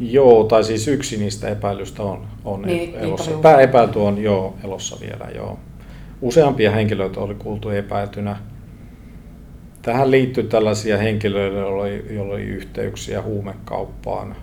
Joo, 0.00 0.44
tai 0.44 0.64
siis 0.64 0.88
yksi 0.88 1.16
niistä 1.16 1.48
epäilystä 1.48 2.02
on, 2.02 2.26
on 2.44 2.62
Niin, 2.62 2.76
niin, 2.76 2.90
niitä 2.90 3.00
elossa. 3.00 3.30
oli 3.30 3.42
Pääepäilty 3.42 3.98
on 3.98 4.18
joo, 4.22 4.54
elossa 4.64 4.96
vielä, 5.00 5.28
joo. 5.34 5.58
Useampia 6.20 6.70
henkilöitä 6.70 7.20
oli 7.20 7.34
kuultu 7.34 7.70
epäiltynä. 7.70 8.36
Tähän 9.82 10.10
liittyy 10.10 10.44
tällaisia 10.44 10.98
henkilöitä, 10.98 11.56
joilla 11.56 11.82
oli, 11.82 12.06
joilla 12.10 12.34
oli 12.34 12.42
yhteyksiä 12.42 13.22
huumekauppaan. 13.22 14.36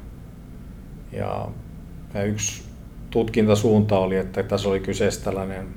Ja, 1.12 1.48
ja 2.14 2.24
yksi 2.24 2.69
tutkintasuunta 3.10 4.00
oli, 4.00 4.18
että 4.18 4.44
tässä 4.44 4.70
oli 4.70 4.80
kyseessä 4.80 5.24
tällainen, 5.24 5.68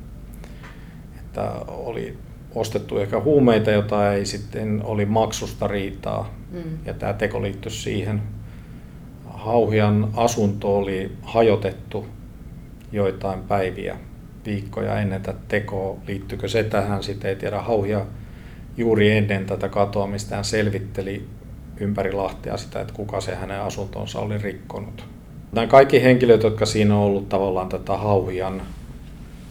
että 1.16 1.52
oli 1.68 2.16
ostettu 2.54 2.98
ehkä 2.98 3.20
huumeita, 3.20 3.70
jota 3.70 4.12
ei 4.12 4.26
sitten 4.26 4.82
oli 4.84 5.06
maksusta 5.06 5.68
riitaa. 5.68 6.34
Mm. 6.50 6.78
Ja 6.86 6.94
tämä 6.94 7.12
teko 7.12 7.42
liittyi 7.42 7.72
siihen. 7.72 8.22
Hauhian 9.24 10.08
asunto 10.16 10.76
oli 10.76 11.12
hajotettu 11.22 12.06
joitain 12.92 13.40
päiviä, 13.40 13.96
viikkoja 14.46 15.00
ennen 15.00 15.22
tätä 15.22 15.38
tekoa. 15.48 15.96
Liittyykö 16.06 16.48
se 16.48 16.64
tähän, 16.64 17.02
sitä 17.02 17.28
ei 17.28 17.36
tiedä. 17.36 17.60
Hauhia 17.60 18.06
juuri 18.76 19.10
ennen 19.10 19.46
tätä 19.46 19.68
katoamista 19.68 20.34
hän 20.34 20.44
selvitteli 20.44 21.28
ympäri 21.80 22.12
Lahtea 22.12 22.56
sitä, 22.56 22.80
että 22.80 22.94
kuka 22.94 23.20
se 23.20 23.34
hänen 23.34 23.60
asuntonsa 23.60 24.20
oli 24.20 24.38
rikkonut. 24.38 25.04
Nämä 25.52 25.66
kaikki 25.66 26.02
henkilöt, 26.02 26.42
jotka 26.42 26.66
siinä 26.66 26.96
on 26.96 27.02
ollut 27.02 27.28
tavallaan 27.28 27.68
tätä 27.68 27.96
Hauhian 27.96 28.62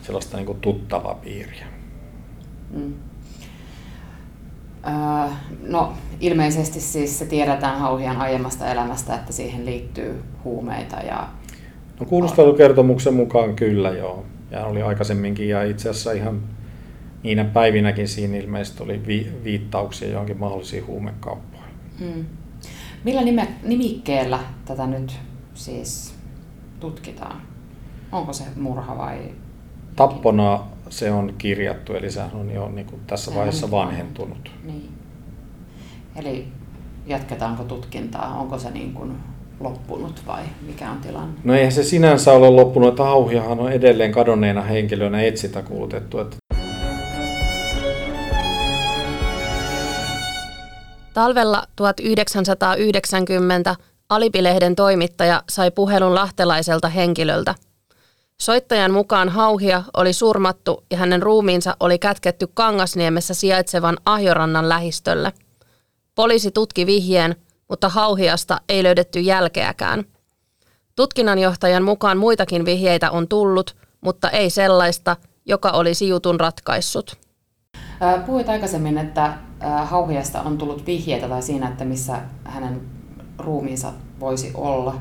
sellaista 0.01 0.37
niin 0.37 0.57
tuttavaa 0.61 1.13
piiriä. 1.13 1.65
Mm. 2.73 2.93
Öö, 4.87 5.31
no 5.67 5.93
ilmeisesti 6.19 6.79
siis 6.79 7.19
se 7.19 7.25
tiedetään 7.25 7.79
Hauhian 7.79 8.17
aiemmasta 8.17 8.71
elämästä, 8.71 9.15
että 9.15 9.33
siihen 9.33 9.65
liittyy 9.65 10.23
huumeita 10.43 10.95
ja... 10.95 11.27
No 11.99 12.05
kuulustelukertomuksen 12.05 13.13
mukaan 13.13 13.55
kyllä 13.55 13.89
joo. 13.89 14.25
Ja 14.51 14.65
oli 14.65 14.81
aikaisemminkin 14.81 15.49
ja 15.49 15.63
itse 15.63 15.89
asiassa 15.89 16.11
ihan 16.11 16.41
niinä 17.23 17.43
päivinäkin 17.43 18.07
siinä 18.07 18.37
ilmeisesti 18.37 18.83
oli 18.83 19.07
vi- 19.07 19.31
viittauksia 19.43 20.09
johonkin 20.09 20.39
mahdollisiin 20.39 20.87
huumekauppoihin. 20.87 21.73
Hmm. 21.99 22.25
Millä 23.03 23.21
nime- 23.21 23.53
nimikkeellä 23.63 24.39
tätä 24.65 24.87
nyt 24.87 25.19
siis 25.61 26.13
tutkitaan? 26.79 27.41
Onko 28.11 28.33
se 28.33 28.43
murha 28.55 28.97
vai? 28.97 29.17
Tappona 29.95 30.59
se 30.89 31.11
on 31.11 31.33
kirjattu, 31.37 31.93
eli 31.93 32.11
sehän 32.11 32.31
on 32.33 32.51
jo 32.51 32.69
niin 32.69 32.87
kuin 32.87 33.01
tässä 33.07 33.35
vaiheessa 33.35 33.71
vanhentunut. 33.71 34.51
Niin. 34.63 34.89
Eli 36.15 36.47
jatketaanko 37.05 37.63
tutkintaa? 37.63 38.39
Onko 38.39 38.59
se 38.59 38.71
niin 38.71 38.93
kuin 38.93 39.15
loppunut 39.59 40.23
vai 40.27 40.43
mikä 40.61 40.91
on 40.91 40.97
tilanne? 40.97 41.39
No 41.43 41.53
eihän 41.53 41.71
se 41.71 41.83
sinänsä 41.83 42.31
ole 42.31 42.49
loppunut, 42.49 42.89
että 42.89 43.03
Auhiahan 43.03 43.59
on 43.59 43.71
edelleen 43.71 44.11
kadonneena 44.11 44.61
henkilönä 44.61 45.21
etsintäkuulutettu. 45.21 46.19
Että 46.19 46.37
Talvella 51.13 51.63
1990 51.75 53.75
Alipilehden 54.11 54.75
toimittaja 54.75 55.43
sai 55.49 55.71
puhelun 55.71 56.15
lahtelaiselta 56.15 56.89
henkilöltä. 56.89 57.55
Soittajan 58.41 58.91
mukaan 58.91 59.29
Hauhia 59.29 59.83
oli 59.97 60.13
surmattu 60.13 60.83
ja 60.91 60.97
hänen 60.97 61.21
ruumiinsa 61.21 61.75
oli 61.79 61.99
kätketty 61.99 62.47
Kangasniemessä 62.53 63.33
sijaitsevan 63.33 63.97
Ahjorannan 64.05 64.69
lähistölle. 64.69 65.33
Poliisi 66.15 66.51
tutki 66.51 66.85
vihjeen, 66.85 67.35
mutta 67.69 67.89
Hauhiasta 67.89 68.61
ei 68.69 68.83
löydetty 68.83 69.19
jälkeäkään. 69.19 70.03
Tutkinnanjohtajan 70.95 71.83
mukaan 71.83 72.17
muitakin 72.17 72.65
vihjeitä 72.65 73.11
on 73.11 73.27
tullut, 73.27 73.75
mutta 74.01 74.29
ei 74.29 74.49
sellaista, 74.49 75.17
joka 75.45 75.69
olisi 75.69 76.09
jutun 76.09 76.39
ratkaissut. 76.39 77.17
Puhuit 78.25 78.49
aikaisemmin, 78.49 78.97
että 78.97 79.33
Hauhiasta 79.83 80.41
on 80.41 80.57
tullut 80.57 80.85
vihjeitä 80.85 81.29
tai 81.29 81.41
siinä, 81.41 81.67
että 81.67 81.85
missä 81.85 82.21
hänen 82.43 83.00
ruumiinsa 83.41 83.93
voisi 84.19 84.51
olla. 84.55 84.95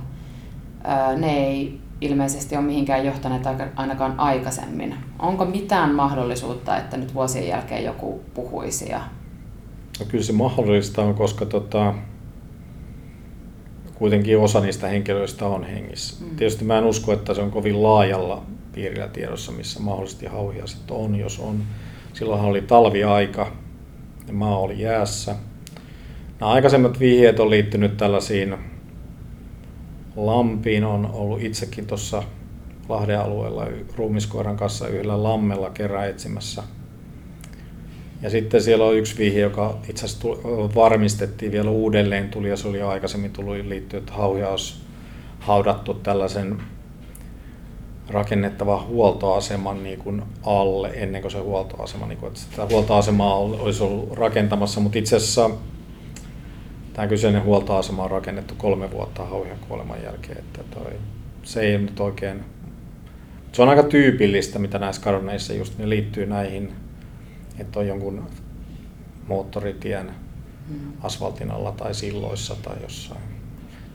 Ne 1.16 1.47
ei 1.47 1.80
ilmeisesti 2.00 2.56
ole 2.56 2.64
mihinkään 2.64 3.06
johtaneet 3.06 3.42
ainakaan 3.76 4.20
aikaisemmin. 4.20 4.94
Onko 5.18 5.44
mitään 5.44 5.94
mahdollisuutta, 5.94 6.76
että 6.76 6.97
nyt 6.97 7.14
vuosien 7.14 7.49
jälkeen 7.49 7.85
joku 7.85 8.20
puhuisi? 8.35 8.88
Ja... 8.88 9.00
No 10.00 10.06
kyllä 10.09 10.25
se 10.25 10.32
mahdollista 10.32 11.02
on, 11.02 11.14
koska 11.14 11.47
tota, 11.47 11.94
kuitenkin 13.94 14.38
osa 14.38 14.61
niistä 14.61 14.87
henkilöistä 14.87 15.46
on 15.46 15.64
hengissä. 15.64 16.24
Mm. 16.24 16.37
Tietysti 16.37 16.64
mä 16.64 16.79
en 16.79 16.85
usko, 16.85 17.12
että 17.12 17.35
se 17.35 17.40
on 17.40 17.50
kovin 17.50 17.83
laajalla 17.83 18.42
piirillä 18.72 19.09
tiedossa, 19.09 19.53
missä 19.53 19.81
mahdollisesti 19.81 20.26
hauhia 20.26 20.66
sitten 20.66 20.96
on, 20.96 21.14
jos 21.14 21.38
on. 21.38 21.62
Silloinhan 22.12 22.50
oli 22.50 22.62
talviaika 22.62 23.53
ja 24.26 24.33
maa 24.33 24.59
oli 24.59 24.81
jäässä. 24.81 25.37
Nämä 26.40 26.53
aikaisemmat 26.53 27.00
vihjeet 27.00 27.40
on 27.40 27.50
liittynyt 27.50 27.96
tällaisiin 27.96 28.57
lampiin. 30.16 30.85
On 30.85 31.11
ollut 31.12 31.42
itsekin 31.42 31.87
tuossa 31.87 32.22
Lahden 32.88 33.20
alueella 33.20 33.66
ruumiskoiran 33.96 34.57
kanssa 34.57 34.88
yhdellä 34.88 35.22
lammella 35.22 35.70
kerran 35.70 36.09
etsimässä. 36.09 36.62
Ja 38.22 38.31
sitten 38.31 38.62
siellä 38.62 38.85
on 38.85 38.96
yksi 38.96 39.18
vihje, 39.18 39.40
joka 39.40 39.79
itse 39.88 40.05
asiassa 40.05 40.29
varmistettiin 40.74 41.53
vielä 41.53 41.70
uudelleen 41.70 42.29
tuli 42.29 42.48
ja 42.48 42.57
se 42.57 42.68
oli 42.68 42.79
jo 42.79 42.88
aikaisemmin 42.88 43.31
tullut 43.31 43.66
liittyä, 43.66 43.98
että 43.98 44.12
hauja 44.12 44.48
olisi 44.48 44.74
haudattu 45.38 45.94
tällaisen 45.94 46.59
rakennettava 48.09 48.83
huoltoaseman 48.83 49.83
niin 49.83 49.98
kuin 49.98 50.22
alle 50.42 50.90
ennen 50.94 51.22
kuin 51.22 51.33
se 51.33 51.38
huoltoasema, 51.38 52.07
niin 52.07 52.18
kuin, 52.18 52.29
että 52.29 52.40
sitä 52.40 52.66
huoltoasemaa 52.70 53.37
olisi 53.37 53.83
ollut 53.83 54.12
rakentamassa, 54.12 54.81
mutta 54.81 54.98
itse 54.98 55.16
asiassa 55.16 55.50
tämä 56.92 57.09
kyseinen 57.09 57.44
huoltoasema 57.44 58.05
on 58.05 58.11
rakennettu 58.11 58.55
kolme 58.59 58.90
vuotta 58.90 59.24
Hauhian 59.24 59.59
kuoleman 59.68 60.03
jälkeen, 60.03 60.38
että 60.38 60.61
toi, 60.70 60.92
se 61.42 61.61
ei 61.61 61.79
nyt 61.79 62.00
oikein, 62.00 62.44
se 63.53 63.62
on 63.62 63.68
aika 63.68 63.83
tyypillistä, 63.83 64.59
mitä 64.59 64.79
näissä 64.79 65.03
kadonneissa 65.03 65.55
just 65.55 65.79
ne 65.79 65.88
liittyy 65.88 66.26
näihin, 66.26 66.72
että 67.59 67.79
on 67.79 67.87
jonkun 67.87 68.26
moottoritien 69.26 70.11
mm. 70.68 70.92
asfaltin 71.03 71.50
alla 71.50 71.72
tai 71.72 71.94
silloissa 71.94 72.57
tai 72.62 72.76
jossain. 72.83 73.20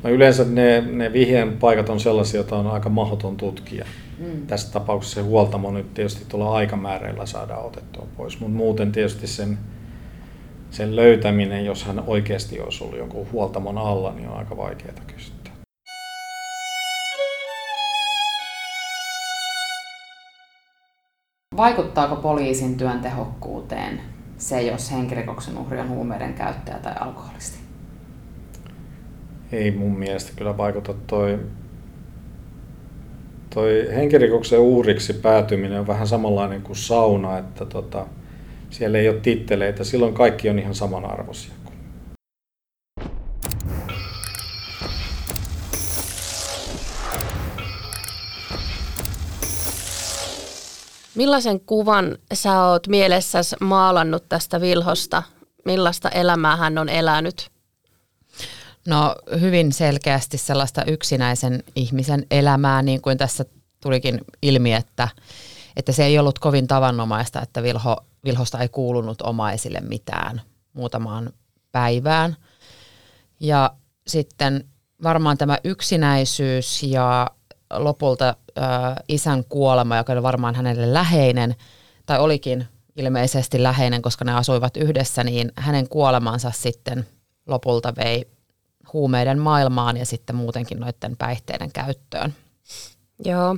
No 0.03 0.09
yleensä 0.09 0.43
ne, 0.43 0.81
ne 0.81 1.13
vihjeen 1.13 1.57
paikat 1.57 1.89
on 1.89 1.99
sellaisia, 1.99 2.37
joita 2.37 2.55
on 2.55 2.67
aika 2.67 2.89
mahdoton 2.89 3.37
tutkia. 3.37 3.85
Mm. 4.19 4.47
Tässä 4.47 4.73
tapauksessa 4.73 5.15
se 5.15 5.21
huoltamo 5.21 5.71
nyt 5.71 5.93
tietysti 5.93 6.25
tuolla 6.29 6.55
aikamääreillä 6.55 7.25
saadaan 7.25 7.65
otettua 7.65 8.07
pois, 8.17 8.39
mutta 8.39 8.57
muuten 8.57 8.91
tietysti 8.91 9.27
sen, 9.27 9.57
sen 10.75 10.95
löytäminen, 10.95 11.65
jos 11.65 11.83
hän 11.83 12.03
oikeasti 12.07 12.59
olisi 12.59 12.83
ollut 12.83 12.97
jonkun 12.97 13.27
huoltamon 13.31 13.77
alla, 13.77 14.13
niin 14.13 14.29
on 14.29 14.37
aika 14.37 14.57
vaikeaa 14.57 14.93
kysyttää. 15.07 15.53
Vaikuttaako 21.57 22.15
poliisin 22.15 22.77
työn 22.77 22.99
tehokkuuteen 22.99 24.01
se, 24.37 24.61
jos 24.61 24.91
henkirikoksen 24.91 25.57
uhri 25.57 25.79
on 25.79 25.89
huumeiden 25.89 26.33
käyttäjä 26.33 26.79
tai 26.79 26.93
alkoholisti? 26.99 27.59
Ei 29.51 29.71
mun 29.71 29.99
mielestä 29.99 30.31
kyllä 30.35 30.57
vaikuta 30.57 30.93
toi 31.07 31.39
toi 33.53 33.87
henkirikoksen 33.95 34.59
uhriksi 34.59 35.13
päätyminen 35.13 35.79
on 35.79 35.87
vähän 35.87 36.07
samanlainen 36.07 36.61
kuin 36.61 36.75
sauna, 36.75 37.37
että 37.37 37.65
tota, 37.65 38.05
siellä 38.77 38.97
ei 38.97 39.09
ole 39.09 39.19
titteleitä, 39.19 39.83
silloin 39.83 40.13
kaikki 40.13 40.49
on 40.49 40.59
ihan 40.59 40.75
samanarvoisia. 40.75 41.51
Millaisen 51.15 51.59
kuvan 51.59 52.17
sä 52.33 52.63
oot 52.63 52.87
mielessäsi 52.87 53.55
maalannut 53.59 54.29
tästä 54.29 54.61
Vilhosta? 54.61 55.23
Millaista 55.65 56.09
elämää 56.09 56.55
hän 56.55 56.77
on 56.77 56.89
elänyt? 56.89 57.49
No 58.87 59.15
hyvin 59.39 59.73
selkeästi 59.73 60.37
sellaista 60.37 60.83
yksinäisen 60.85 61.63
ihmisen 61.75 62.25
elämää, 62.31 62.81
niin 62.81 63.01
kuin 63.01 63.17
tässä 63.17 63.45
tulikin 63.83 64.21
ilmi, 64.41 64.73
että, 64.73 65.07
että 65.75 65.91
se 65.91 66.05
ei 66.05 66.19
ollut 66.19 66.39
kovin 66.39 66.67
tavanomaista, 66.67 67.41
että 67.41 67.63
Vilho, 67.63 67.97
Vilhosta 68.25 68.59
ei 68.59 68.69
kuulunut 68.69 69.21
omaisille 69.21 69.81
mitään 69.81 70.41
muutamaan 70.73 71.33
päivään. 71.71 72.35
Ja 73.39 73.71
sitten 74.07 74.63
varmaan 75.03 75.37
tämä 75.37 75.57
yksinäisyys 75.63 76.83
ja 76.83 77.31
lopulta 77.73 78.35
äh, 78.57 78.65
isän 79.07 79.43
kuolema, 79.43 79.97
joka 79.97 80.13
oli 80.13 80.23
varmaan 80.23 80.55
hänelle 80.55 80.93
läheinen, 80.93 81.55
tai 82.05 82.19
olikin 82.19 82.67
ilmeisesti 82.95 83.63
läheinen, 83.63 84.01
koska 84.01 84.25
ne 84.25 84.33
asuivat 84.33 84.77
yhdessä, 84.77 85.23
niin 85.23 85.51
hänen 85.57 85.89
kuolemansa 85.89 86.51
sitten 86.51 87.07
lopulta 87.47 87.93
vei 87.95 88.27
huumeiden 88.93 89.39
maailmaan 89.39 89.97
ja 89.97 90.05
sitten 90.05 90.35
muutenkin 90.35 90.79
noiden 90.79 91.17
päihteiden 91.17 91.71
käyttöön. 91.71 92.35
Joo. 93.25 93.57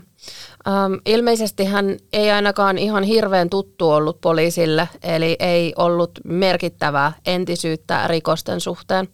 Ähm, 0.67 0.93
ilmeisesti 1.05 1.65
hän 1.65 1.97
ei 2.13 2.31
ainakaan 2.31 2.77
ihan 2.77 3.03
hirveän 3.03 3.49
tuttu 3.49 3.89
ollut 3.89 4.21
poliisille, 4.21 4.89
eli 5.03 5.35
ei 5.39 5.73
ollut 5.75 6.11
merkittävää 6.23 7.13
entisyyttä 7.25 8.07
rikosten 8.07 8.61
suhteen. 8.61 9.07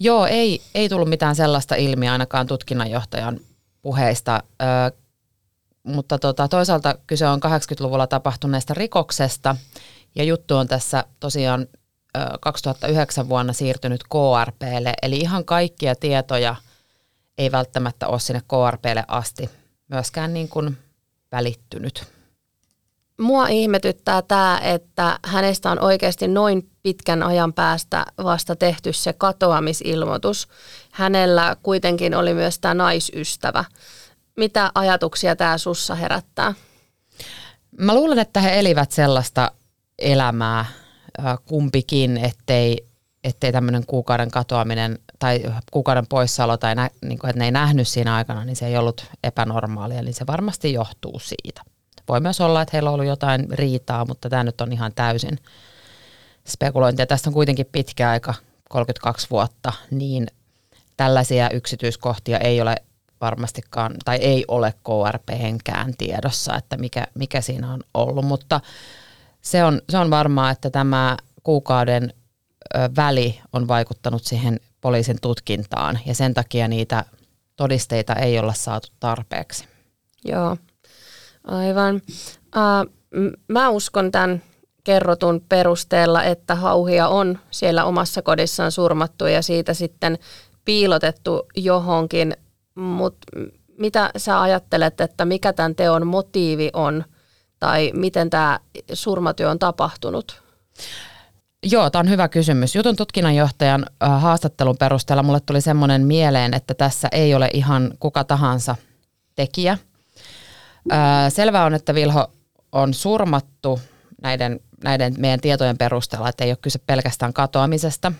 Joo, 0.00 0.26
ei, 0.26 0.60
ei 0.74 0.88
tullut 0.88 1.08
mitään 1.08 1.36
sellaista 1.36 1.74
ilmiä 1.74 2.12
ainakaan 2.12 2.46
tutkinnanjohtajan 2.46 3.40
puheista, 3.82 4.42
ö, 4.62 4.66
mutta 5.82 6.18
tota, 6.18 6.48
toisaalta 6.48 6.94
kyse 7.06 7.26
on 7.26 7.40
80-luvulla 7.44 8.06
tapahtuneesta 8.06 8.74
rikoksesta, 8.74 9.56
Ja 10.14 10.24
juttu 10.24 10.56
on 10.56 10.68
tässä 10.68 11.04
tosiaan 11.20 11.66
2009 12.40 13.28
vuonna 13.28 13.52
siirtynyt 13.52 14.00
KRPlle, 14.02 14.92
eli 15.02 15.16
ihan 15.16 15.44
kaikkia 15.44 15.94
tietoja 15.94 16.56
ei 17.38 17.52
välttämättä 17.52 18.06
ole 18.06 18.20
sinne 18.20 18.40
KRPlle 18.40 19.04
asti 19.08 19.50
myöskään 19.88 20.34
niin 20.34 20.48
kuin 20.48 20.78
välittynyt. 21.32 22.04
Mua 23.20 23.48
ihmetyttää 23.48 24.22
tämä, 24.22 24.60
että 24.62 25.18
hänestä 25.24 25.70
on 25.70 25.80
oikeasti 25.80 26.28
noin 26.28 26.70
pitkän 26.82 27.22
ajan 27.22 27.52
päästä 27.52 28.06
vasta 28.22 28.56
tehty 28.56 28.92
se 28.92 29.12
katoamisilmoitus. 29.12 30.48
Hänellä 30.92 31.56
kuitenkin 31.62 32.14
oli 32.14 32.34
myös 32.34 32.58
tämä 32.58 32.74
naisystävä. 32.74 33.64
Mitä 34.36 34.72
ajatuksia 34.74 35.36
tämä 35.36 35.58
sussa 35.58 35.94
herättää? 35.94 36.54
Mä 37.78 37.94
luulen, 37.94 38.18
että 38.18 38.40
he 38.40 38.58
elivät 38.58 38.92
sellaista 38.92 39.52
elämää 39.98 40.66
kumpikin, 41.44 42.16
ettei, 42.16 42.86
ettei 43.24 43.52
tämmöinen 43.52 43.86
kuukauden 43.86 44.30
katoaminen 44.30 44.98
tai 45.18 45.40
kuukauden 45.70 46.06
poissaolo 46.06 46.56
tai 46.56 46.74
nä, 46.74 46.90
niin 47.04 47.18
kuin, 47.18 47.30
että 47.30 47.38
ne 47.38 47.44
ei 47.44 47.50
nähnyt 47.50 47.88
siinä 47.88 48.14
aikana, 48.14 48.44
niin 48.44 48.56
se 48.56 48.66
ei 48.66 48.76
ollut 48.76 49.06
epänormaalia, 49.24 50.02
niin 50.02 50.14
se 50.14 50.26
varmasti 50.26 50.72
johtuu 50.72 51.18
siitä. 51.18 51.62
Voi 52.08 52.20
myös 52.20 52.40
olla, 52.40 52.62
että 52.62 52.70
heillä 52.72 52.90
on 52.90 52.94
ollut 52.94 53.06
jotain 53.06 53.46
riitaa, 53.50 54.04
mutta 54.04 54.28
tämä 54.28 54.44
nyt 54.44 54.60
on 54.60 54.72
ihan 54.72 54.92
täysin 54.94 55.38
spekulointia. 56.48 57.06
Tästä 57.06 57.30
on 57.30 57.34
kuitenkin 57.34 57.66
pitkä 57.72 58.10
aika, 58.10 58.34
32 58.68 59.26
vuotta, 59.30 59.72
niin 59.90 60.26
tällaisia 60.96 61.50
yksityiskohtia 61.50 62.38
ei 62.38 62.60
ole 62.60 62.76
varmastikaan, 63.20 63.94
tai 64.04 64.16
ei 64.16 64.44
ole 64.48 64.74
KRPhenkään 64.84 65.94
tiedossa, 65.98 66.56
että 66.56 66.76
mikä, 66.76 67.06
mikä 67.14 67.40
siinä 67.40 67.72
on 67.72 67.80
ollut, 67.94 68.24
mutta 68.24 68.60
se 69.40 69.64
on, 69.64 69.82
se 69.90 69.98
on 69.98 70.10
varmaa, 70.10 70.50
että 70.50 70.70
tämä 70.70 71.16
kuukauden 71.42 72.14
väli 72.96 73.40
on 73.52 73.68
vaikuttanut 73.68 74.24
siihen 74.24 74.60
poliisin 74.80 75.18
tutkintaan, 75.22 75.98
ja 76.06 76.14
sen 76.14 76.34
takia 76.34 76.68
niitä 76.68 77.04
todisteita 77.56 78.14
ei 78.14 78.38
olla 78.38 78.52
saatu 78.52 78.88
tarpeeksi. 79.00 79.64
Joo, 80.24 80.56
aivan. 81.44 81.94
Uh, 81.94 82.92
mä 83.48 83.68
uskon 83.68 84.10
tämän 84.10 84.42
kerrotun 84.84 85.44
perusteella, 85.48 86.24
että 86.24 86.54
hauhia 86.54 87.08
on 87.08 87.38
siellä 87.50 87.84
omassa 87.84 88.22
kodissaan 88.22 88.72
surmattu 88.72 89.26
ja 89.26 89.42
siitä 89.42 89.74
sitten 89.74 90.18
piilotettu 90.64 91.46
johonkin, 91.56 92.36
mutta 92.74 93.26
mitä 93.78 94.10
sä 94.16 94.40
ajattelet, 94.40 95.00
että 95.00 95.24
mikä 95.24 95.52
tämän 95.52 95.74
teon 95.74 96.06
motiivi 96.06 96.70
on 96.72 97.04
tai 97.58 97.90
miten 97.94 98.30
tämä 98.30 98.60
surmatyö 98.92 99.50
on 99.50 99.58
tapahtunut? 99.58 100.42
Joo, 101.66 101.90
tämä 101.90 102.00
on 102.00 102.08
hyvä 102.08 102.28
kysymys. 102.28 102.74
Jutun 102.74 102.96
tutkinnanjohtajan 102.96 103.86
haastattelun 104.00 104.76
perusteella 104.78 105.22
mulle 105.22 105.40
tuli 105.40 105.60
semmoinen 105.60 106.06
mieleen, 106.06 106.54
että 106.54 106.74
tässä 106.74 107.08
ei 107.12 107.34
ole 107.34 107.50
ihan 107.52 107.90
kuka 108.00 108.24
tahansa 108.24 108.76
tekijä. 109.34 109.78
Selvää 111.28 111.64
on, 111.64 111.74
että 111.74 111.94
Vilho 111.94 112.32
on 112.72 112.94
surmattu 112.94 113.80
näiden, 114.22 114.60
näiden 114.84 115.14
meidän 115.18 115.40
tietojen 115.40 115.78
perusteella, 115.78 116.28
että 116.28 116.44
ei 116.44 116.50
ole 116.50 116.58
kyse 116.62 116.78
pelkästään 116.78 117.32
katoamisesta. 117.32 118.12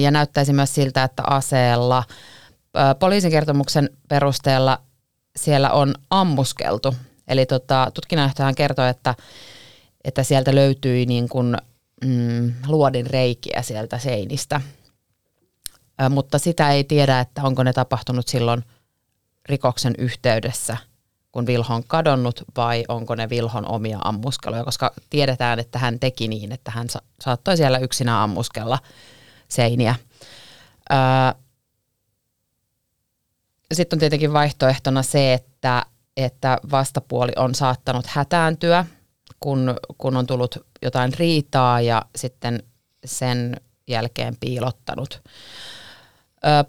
Ja 0.00 0.10
näyttäisi 0.10 0.52
myös 0.52 0.74
siltä, 0.74 1.04
että 1.04 1.22
aseella 1.26 2.04
poliisin 2.98 3.30
kertomuksen 3.30 3.90
perusteella 4.08 4.78
siellä 5.36 5.70
on 5.70 5.94
ammuskeltu. 6.10 6.94
Eli 7.28 7.46
tota, 7.46 7.90
tutkinnanjohtaja 7.94 8.54
kertoi, 8.54 8.88
että, 8.88 9.14
että 10.04 10.22
sieltä 10.22 10.54
löytyi 10.54 11.06
niin 11.06 11.28
kuin, 11.28 11.56
mm, 12.04 12.52
luodin 12.66 13.06
reikiä 13.06 13.62
sieltä 13.62 13.98
seinistä. 13.98 14.60
Ö, 16.02 16.08
mutta 16.08 16.38
sitä 16.38 16.70
ei 16.70 16.84
tiedä, 16.84 17.20
että 17.20 17.42
onko 17.42 17.62
ne 17.62 17.72
tapahtunut 17.72 18.28
silloin 18.28 18.64
rikoksen 19.48 19.94
yhteydessä– 19.98 20.76
kun 21.32 21.46
Vilho 21.46 21.74
on 21.74 21.84
kadonnut 21.86 22.44
vai 22.56 22.84
onko 22.88 23.14
ne 23.14 23.28
Vilhon 23.30 23.68
omia 23.68 23.98
ammuskeluja, 24.04 24.64
koska 24.64 24.92
tiedetään, 25.10 25.58
että 25.58 25.78
hän 25.78 26.00
teki 26.00 26.28
niin, 26.28 26.52
että 26.52 26.70
hän 26.70 26.90
sa- 26.90 27.02
saattoi 27.20 27.56
siellä 27.56 27.78
yksinä 27.78 28.22
ammuskella 28.22 28.78
seiniä. 29.48 29.94
Öö, 30.92 30.98
sitten 33.74 33.96
on 33.96 34.00
tietenkin 34.00 34.32
vaihtoehtona 34.32 35.02
se, 35.02 35.32
että, 35.32 35.86
että 36.16 36.58
vastapuoli 36.70 37.32
on 37.36 37.54
saattanut 37.54 38.06
hätääntyä, 38.06 38.84
kun, 39.40 39.76
kun 39.98 40.16
on 40.16 40.26
tullut 40.26 40.66
jotain 40.82 41.12
riitaa 41.18 41.80
ja 41.80 42.02
sitten 42.16 42.62
sen 43.04 43.56
jälkeen 43.88 44.36
piilottanut. 44.40 45.22
Öö, 46.46 46.64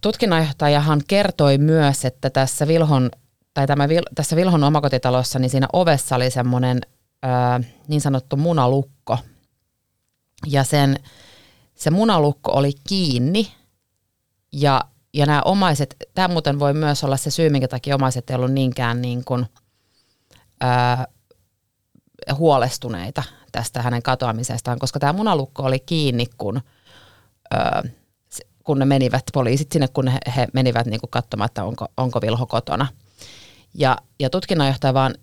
tutkinnanjohtajahan 0.00 1.02
kertoi 1.08 1.58
myös, 1.58 2.04
että 2.04 2.30
tässä 2.30 2.68
Vilhon 2.68 3.10
tai 3.54 3.66
tämä, 3.66 3.88
tässä 4.14 4.36
Vilhon 4.36 4.64
omakotitalossa, 4.64 5.38
niin 5.38 5.50
siinä 5.50 5.66
ovessa 5.72 6.16
oli 6.16 6.30
semmoinen 6.30 6.80
niin 7.88 8.00
sanottu 8.00 8.36
munalukko. 8.36 9.18
Ja 10.46 10.64
sen, 10.64 10.96
se 11.74 11.90
munalukko 11.90 12.52
oli 12.52 12.72
kiinni 12.88 13.52
ja, 14.52 14.80
ja 15.14 15.26
nämä 15.26 15.42
omaiset, 15.44 15.96
tämä 16.14 16.28
muuten 16.28 16.58
voi 16.58 16.74
myös 16.74 17.04
olla 17.04 17.16
se 17.16 17.30
syy, 17.30 17.50
minkä 17.50 17.68
takia 17.68 17.94
omaiset 17.94 18.30
ei 18.30 18.36
ollut 18.36 18.52
niinkään 18.52 19.02
niin 19.02 19.24
kuin, 19.24 19.46
ää, 20.60 21.06
huolestuneita 22.34 23.22
tästä 23.52 23.82
hänen 23.82 24.02
katoamisestaan, 24.02 24.78
koska 24.78 25.00
tämä 25.00 25.12
munalukko 25.12 25.62
oli 25.62 25.78
kiinni, 25.78 26.26
kun, 26.38 26.60
ää, 27.50 27.82
kun 28.64 28.78
ne 28.78 28.84
menivät, 28.84 29.24
poliisit 29.32 29.72
sinne, 29.72 29.88
kun 29.88 30.08
he, 30.08 30.18
he 30.36 30.46
menivät 30.52 30.86
niin 30.86 31.00
katsomaan, 31.10 31.46
että 31.46 31.64
onko, 31.64 31.86
onko 31.96 32.20
Vilho 32.20 32.46
kotona– 32.46 32.86
ja, 33.78 33.98
ja 34.20 34.30
tutkinnanjohtaja 34.30 34.94
vaan 34.94 35.14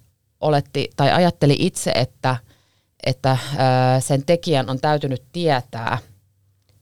oletti 0.41 0.89
tai 0.95 1.12
ajatteli 1.12 1.56
itse, 1.60 1.91
että, 1.91 2.38
että 3.06 3.38
sen 3.99 4.25
tekijän 4.25 4.69
on 4.69 4.79
täytynyt 4.79 5.23
tietää 5.32 5.97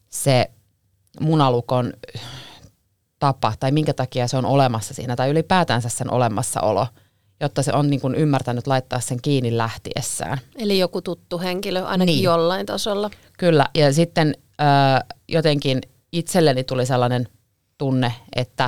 se 0.09 0.51
munalukon 1.19 1.93
tapa 3.19 3.53
tai 3.59 3.71
minkä 3.71 3.93
takia 3.93 4.27
se 4.27 4.37
on 4.37 4.45
olemassa 4.45 4.93
siinä 4.93 5.15
tai 5.15 5.29
ylipäätänsä 5.29 5.89
sen 5.89 6.11
olemassaolo, 6.11 6.87
jotta 7.41 7.63
se 7.63 7.73
on 7.73 7.89
niin 7.89 8.01
kuin 8.01 8.15
ymmärtänyt 8.15 8.67
laittaa 8.67 8.99
sen 8.99 9.21
kiinni 9.21 9.57
lähtiessään. 9.57 10.37
Eli 10.55 10.79
joku 10.79 11.01
tuttu 11.01 11.39
henkilö 11.39 11.83
ainakin 11.83 12.13
niin. 12.13 12.23
jollain 12.23 12.65
tasolla. 12.65 13.09
Kyllä, 13.37 13.65
ja 13.75 13.93
sitten 13.93 14.35
äh, 14.61 15.17
jotenkin 15.27 15.81
itselleni 16.11 16.63
tuli 16.63 16.85
sellainen 16.85 17.27
tunne, 17.77 18.13
että 18.35 18.65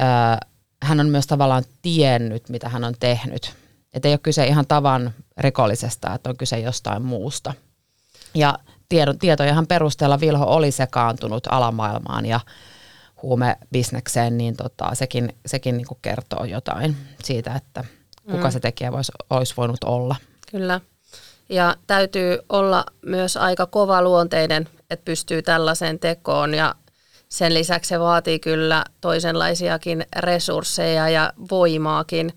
äh, 0.00 0.38
hän 0.82 1.00
on 1.00 1.08
myös 1.08 1.26
tavallaan 1.26 1.64
tiennyt, 1.82 2.48
mitä 2.48 2.68
hän 2.68 2.84
on 2.84 2.94
tehnyt. 3.00 3.54
Että 3.94 4.08
ei 4.08 4.12
ole 4.12 4.18
kyse 4.18 4.46
ihan 4.46 4.66
tavan 4.66 5.10
rikollisesta, 5.38 6.14
että 6.14 6.30
on 6.30 6.36
kyse 6.36 6.58
jostain 6.58 7.02
muusta. 7.02 7.54
Ja 8.34 8.58
tiedon, 8.88 9.18
tietojahan 9.18 9.66
perusteella 9.66 10.20
Vilho 10.20 10.44
oli 10.44 10.70
sekaantunut 10.70 11.46
alamaailmaan 11.50 12.26
ja 12.26 12.40
huumebisnekseen, 13.22 14.38
niin 14.38 14.56
tota, 14.56 14.90
sekin, 14.94 15.36
sekin 15.46 15.76
niin 15.76 15.86
kuin 15.86 15.98
kertoo 16.02 16.44
jotain 16.44 16.96
siitä, 17.24 17.54
että 17.54 17.84
kuka 18.30 18.48
mm. 18.48 18.52
se 18.52 18.60
tekijä 18.60 18.92
voisi, 18.92 19.12
olisi 19.30 19.54
voinut 19.56 19.84
olla. 19.84 20.16
Kyllä. 20.50 20.80
Ja 21.48 21.76
täytyy 21.86 22.38
olla 22.48 22.84
myös 23.06 23.36
aika 23.36 23.66
kova 23.66 24.02
luonteinen, 24.02 24.68
että 24.90 25.04
pystyy 25.04 25.42
tällaiseen 25.42 25.98
tekoon 25.98 26.54
ja 26.54 26.74
sen 27.28 27.54
lisäksi 27.54 27.88
se 27.88 28.00
vaatii 28.00 28.38
kyllä 28.38 28.84
toisenlaisiakin 29.00 30.06
resursseja 30.16 31.08
ja 31.08 31.32
voimaakin. 31.50 32.32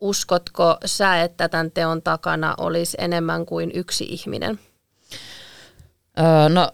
Uskotko 0.00 0.76
sä, 0.84 1.22
että 1.22 1.48
tämän 1.48 1.70
teon 1.70 2.02
takana 2.02 2.54
olisi 2.58 2.96
enemmän 3.00 3.46
kuin 3.46 3.70
yksi 3.74 4.04
ihminen? 4.04 4.60
Öö, 6.18 6.48
no, 6.48 6.72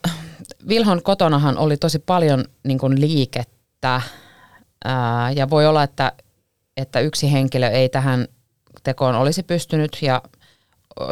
Vilhon 0.68 1.02
kotonahan 1.02 1.58
oli 1.58 1.76
tosi 1.76 1.98
paljon 1.98 2.44
niin 2.64 2.78
kuin 2.78 3.00
liikettä 3.00 4.02
öö, 4.86 4.92
ja 5.36 5.50
voi 5.50 5.66
olla, 5.66 5.82
että, 5.82 6.12
että 6.76 7.00
yksi 7.00 7.32
henkilö 7.32 7.68
ei 7.68 7.88
tähän 7.88 8.28
tekoon 8.82 9.14
olisi 9.14 9.42
pystynyt 9.42 9.98
ja 10.02 10.22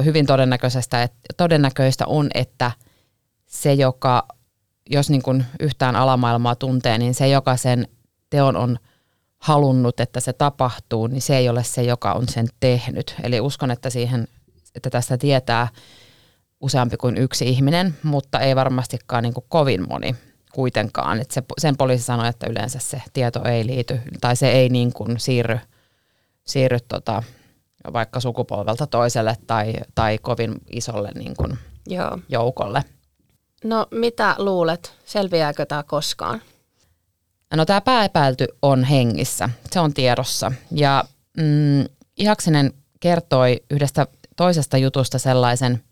hyvin 0.05 0.27
todennäköistä, 0.27 1.03
että, 1.03 1.19
todennäköistä 1.37 2.07
on, 2.07 2.31
että 2.35 2.71
se, 3.47 3.73
joka 3.73 4.27
jos 4.91 5.11
niin 5.11 5.23
kuin 5.23 5.45
yhtään 5.61 5.97
alamaailmaa 5.97 6.55
tuntee, 6.55 6.99
niin 6.99 7.15
se, 7.15 7.29
joka 7.29 7.57
sen 7.57 7.89
teon 8.31 8.57
on 8.57 8.79
halunnut, 9.39 10.01
että 10.01 10.21
se 10.21 10.33
tapahtuu, 10.33 11.07
niin 11.07 11.23
se 11.23 11.37
ei 11.37 11.49
ole 11.49 11.65
se, 11.65 11.83
joka 11.83 12.13
on 12.13 12.29
sen 12.29 12.47
tehnyt. 12.61 13.15
Eli 13.23 13.41
uskon, 13.41 13.71
että 13.71 13.91
siihen, 13.91 14.29
että 14.75 14.91
tästä 14.91 15.19
tietää 15.19 15.69
useampi 16.63 16.97
kuin 16.97 17.17
yksi 17.17 17.49
ihminen, 17.49 17.95
mutta 18.03 18.41
ei 18.41 18.57
varmastikaan 18.57 19.23
niin 19.23 19.35
kuin 19.35 19.47
kovin 19.49 19.89
moni 19.89 20.17
kuitenkaan. 20.53 21.21
Että 21.21 21.35
se, 21.35 21.43
sen 21.59 21.77
poliisi 21.77 22.05
sanoi, 22.05 22.29
että 22.29 22.47
yleensä 22.51 22.79
se 22.79 23.03
tieto 23.13 23.45
ei 23.45 23.67
liity 23.67 24.01
tai 24.21 24.37
se 24.37 24.51
ei 24.51 24.69
niin 24.69 24.93
kuin 24.93 25.21
siirry, 25.21 25.59
siirry 26.45 26.79
tota 26.89 27.23
vaikka 27.93 28.21
sukupolvelta 28.21 28.87
toiselle 28.87 29.37
tai, 29.47 29.75
tai 29.95 30.19
kovin 30.19 30.55
isolle 30.73 31.11
niin 31.15 31.37
kuin 31.37 31.59
Joo. 31.87 32.19
joukolle. 32.29 32.85
No 33.65 33.87
mitä 33.91 34.35
luulet, 34.39 34.95
selviääkö 35.05 35.67
tämä 35.67 35.83
koskaan? 35.83 36.43
No 37.57 37.65
tämä 37.65 37.81
pääepäilty 37.81 38.47
on 38.63 38.85
hengissä, 38.85 39.49
se 39.71 39.81
on 39.81 39.95
tiedossa. 39.95 40.53
Ja 40.71 41.05
mm, 41.37 41.85
Ihaksinen 42.17 42.73
kertoi 43.01 43.63
yhdestä 43.71 44.07
toisesta 44.37 44.79
jutusta 44.79 45.19
sellaisen 45.19 45.83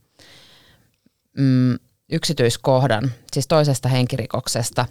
mm, 1.38 1.78
yksityiskohdan, 2.12 3.10
siis 3.32 3.46
toisesta 3.46 3.88
henkirikoksesta. 3.88 4.86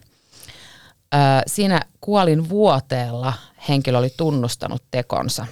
Ö, 1.13 1.17
siinä 1.47 1.81
kuolin 2.01 2.49
vuoteella 2.49 3.33
henkilö 3.69 3.97
oli 3.97 4.09
tunnustanut 4.17 4.83
tekonsa. 4.91 5.45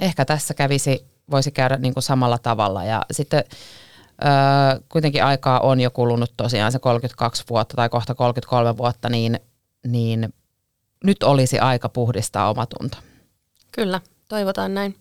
Ehkä 0.00 0.24
tässä 0.24 0.54
kävisi, 0.54 1.06
voisi 1.30 1.50
käydä 1.50 1.76
niin 1.76 1.94
kuin 1.94 2.02
samalla 2.02 2.38
tavalla. 2.38 2.84
Ja 2.84 3.02
sitten 3.10 3.44
ö, 3.48 4.80
kuitenkin 4.88 5.24
aikaa 5.24 5.60
on 5.60 5.80
jo 5.80 5.90
kulunut 5.90 6.32
tosiaan 6.36 6.72
se 6.72 6.78
32 6.78 7.44
vuotta 7.50 7.76
tai 7.76 7.88
kohta 7.88 8.14
33 8.14 8.76
vuotta, 8.76 9.08
niin, 9.08 9.40
niin 9.86 10.34
nyt 11.04 11.22
olisi 11.22 11.58
aika 11.58 11.88
puhdistaa 11.88 12.50
omatunto. 12.50 12.96
Kyllä, 13.72 14.00
toivotaan 14.28 14.74
näin. 14.74 14.96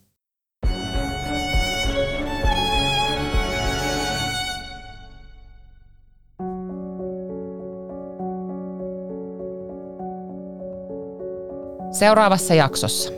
Seuraavassa 12.00 12.54
jaksossa. 12.54 13.14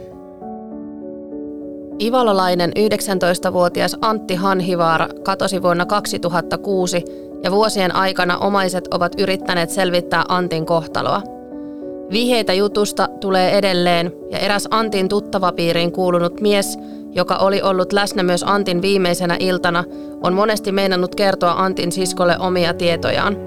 Ivalolainen 2.01 2.71
19-vuotias 2.79 3.97
Antti 4.01 4.35
Hanhivaara 4.35 5.07
katosi 5.23 5.61
vuonna 5.61 5.85
2006 5.85 7.03
ja 7.43 7.51
vuosien 7.51 7.95
aikana 7.95 8.37
omaiset 8.37 8.87
ovat 8.93 9.19
yrittäneet 9.19 9.69
selvittää 9.69 10.23
Antin 10.29 10.65
kohtaloa. 10.65 11.21
Viheitä 12.11 12.53
jutusta 12.53 13.07
tulee 13.19 13.57
edelleen 13.57 14.11
ja 14.31 14.39
eräs 14.39 14.67
Antin 14.71 15.09
tuttavapiiriin 15.09 15.91
kuulunut 15.91 16.41
mies, 16.41 16.79
joka 17.11 17.35
oli 17.35 17.61
ollut 17.61 17.93
läsnä 17.93 18.23
myös 18.23 18.43
Antin 18.47 18.81
viimeisenä 18.81 19.37
iltana, 19.39 19.83
on 20.23 20.33
monesti 20.33 20.71
meinannut 20.71 21.15
kertoa 21.15 21.51
Antin 21.51 21.91
siskolle 21.91 22.39
omia 22.39 22.73
tietojaan. 22.73 23.37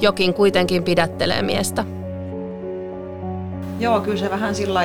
Jokin 0.00 0.34
kuitenkin 0.34 0.84
pidättelee 0.84 1.42
miestä. 1.42 2.01
Joo, 3.80 4.00
kyllä 4.00 4.18
se 4.18 4.30
vähän 4.30 4.54
sillä 4.54 4.84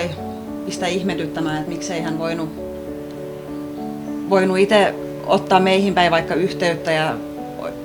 pistää 0.66 0.90
ihmetyttämään, 0.90 1.58
että 1.58 1.70
miksei 1.70 2.02
hän 2.02 2.20
voinut, 2.20 2.50
voinut 4.30 4.58
itse 4.58 4.96
ottaa 5.26 5.60
meihin 5.60 5.94
päin 5.94 6.12
vaikka 6.12 6.36
yhteyttä 6.36 6.92
ja 6.92 7.16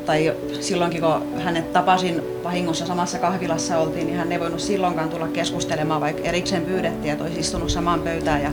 tai 0.06 0.32
silloinkin 0.60 1.00
kun 1.00 1.40
hänet 1.40 1.72
tapasin 1.72 2.22
vahingossa 2.44 2.86
samassa 2.86 3.18
kahvilassa 3.18 3.78
oltiin, 3.78 4.06
niin 4.06 4.18
hän 4.18 4.32
ei 4.32 4.40
voinut 4.40 4.60
silloinkaan 4.60 5.08
tulla 5.08 5.28
keskustelemaan, 5.28 6.00
vaikka 6.00 6.22
erikseen 6.22 6.64
pyydettiin, 6.64 7.12
että 7.12 7.24
olisi 7.24 7.40
istunut 7.40 7.70
samaan 7.70 8.00
pöytään 8.00 8.42
ja 8.42 8.52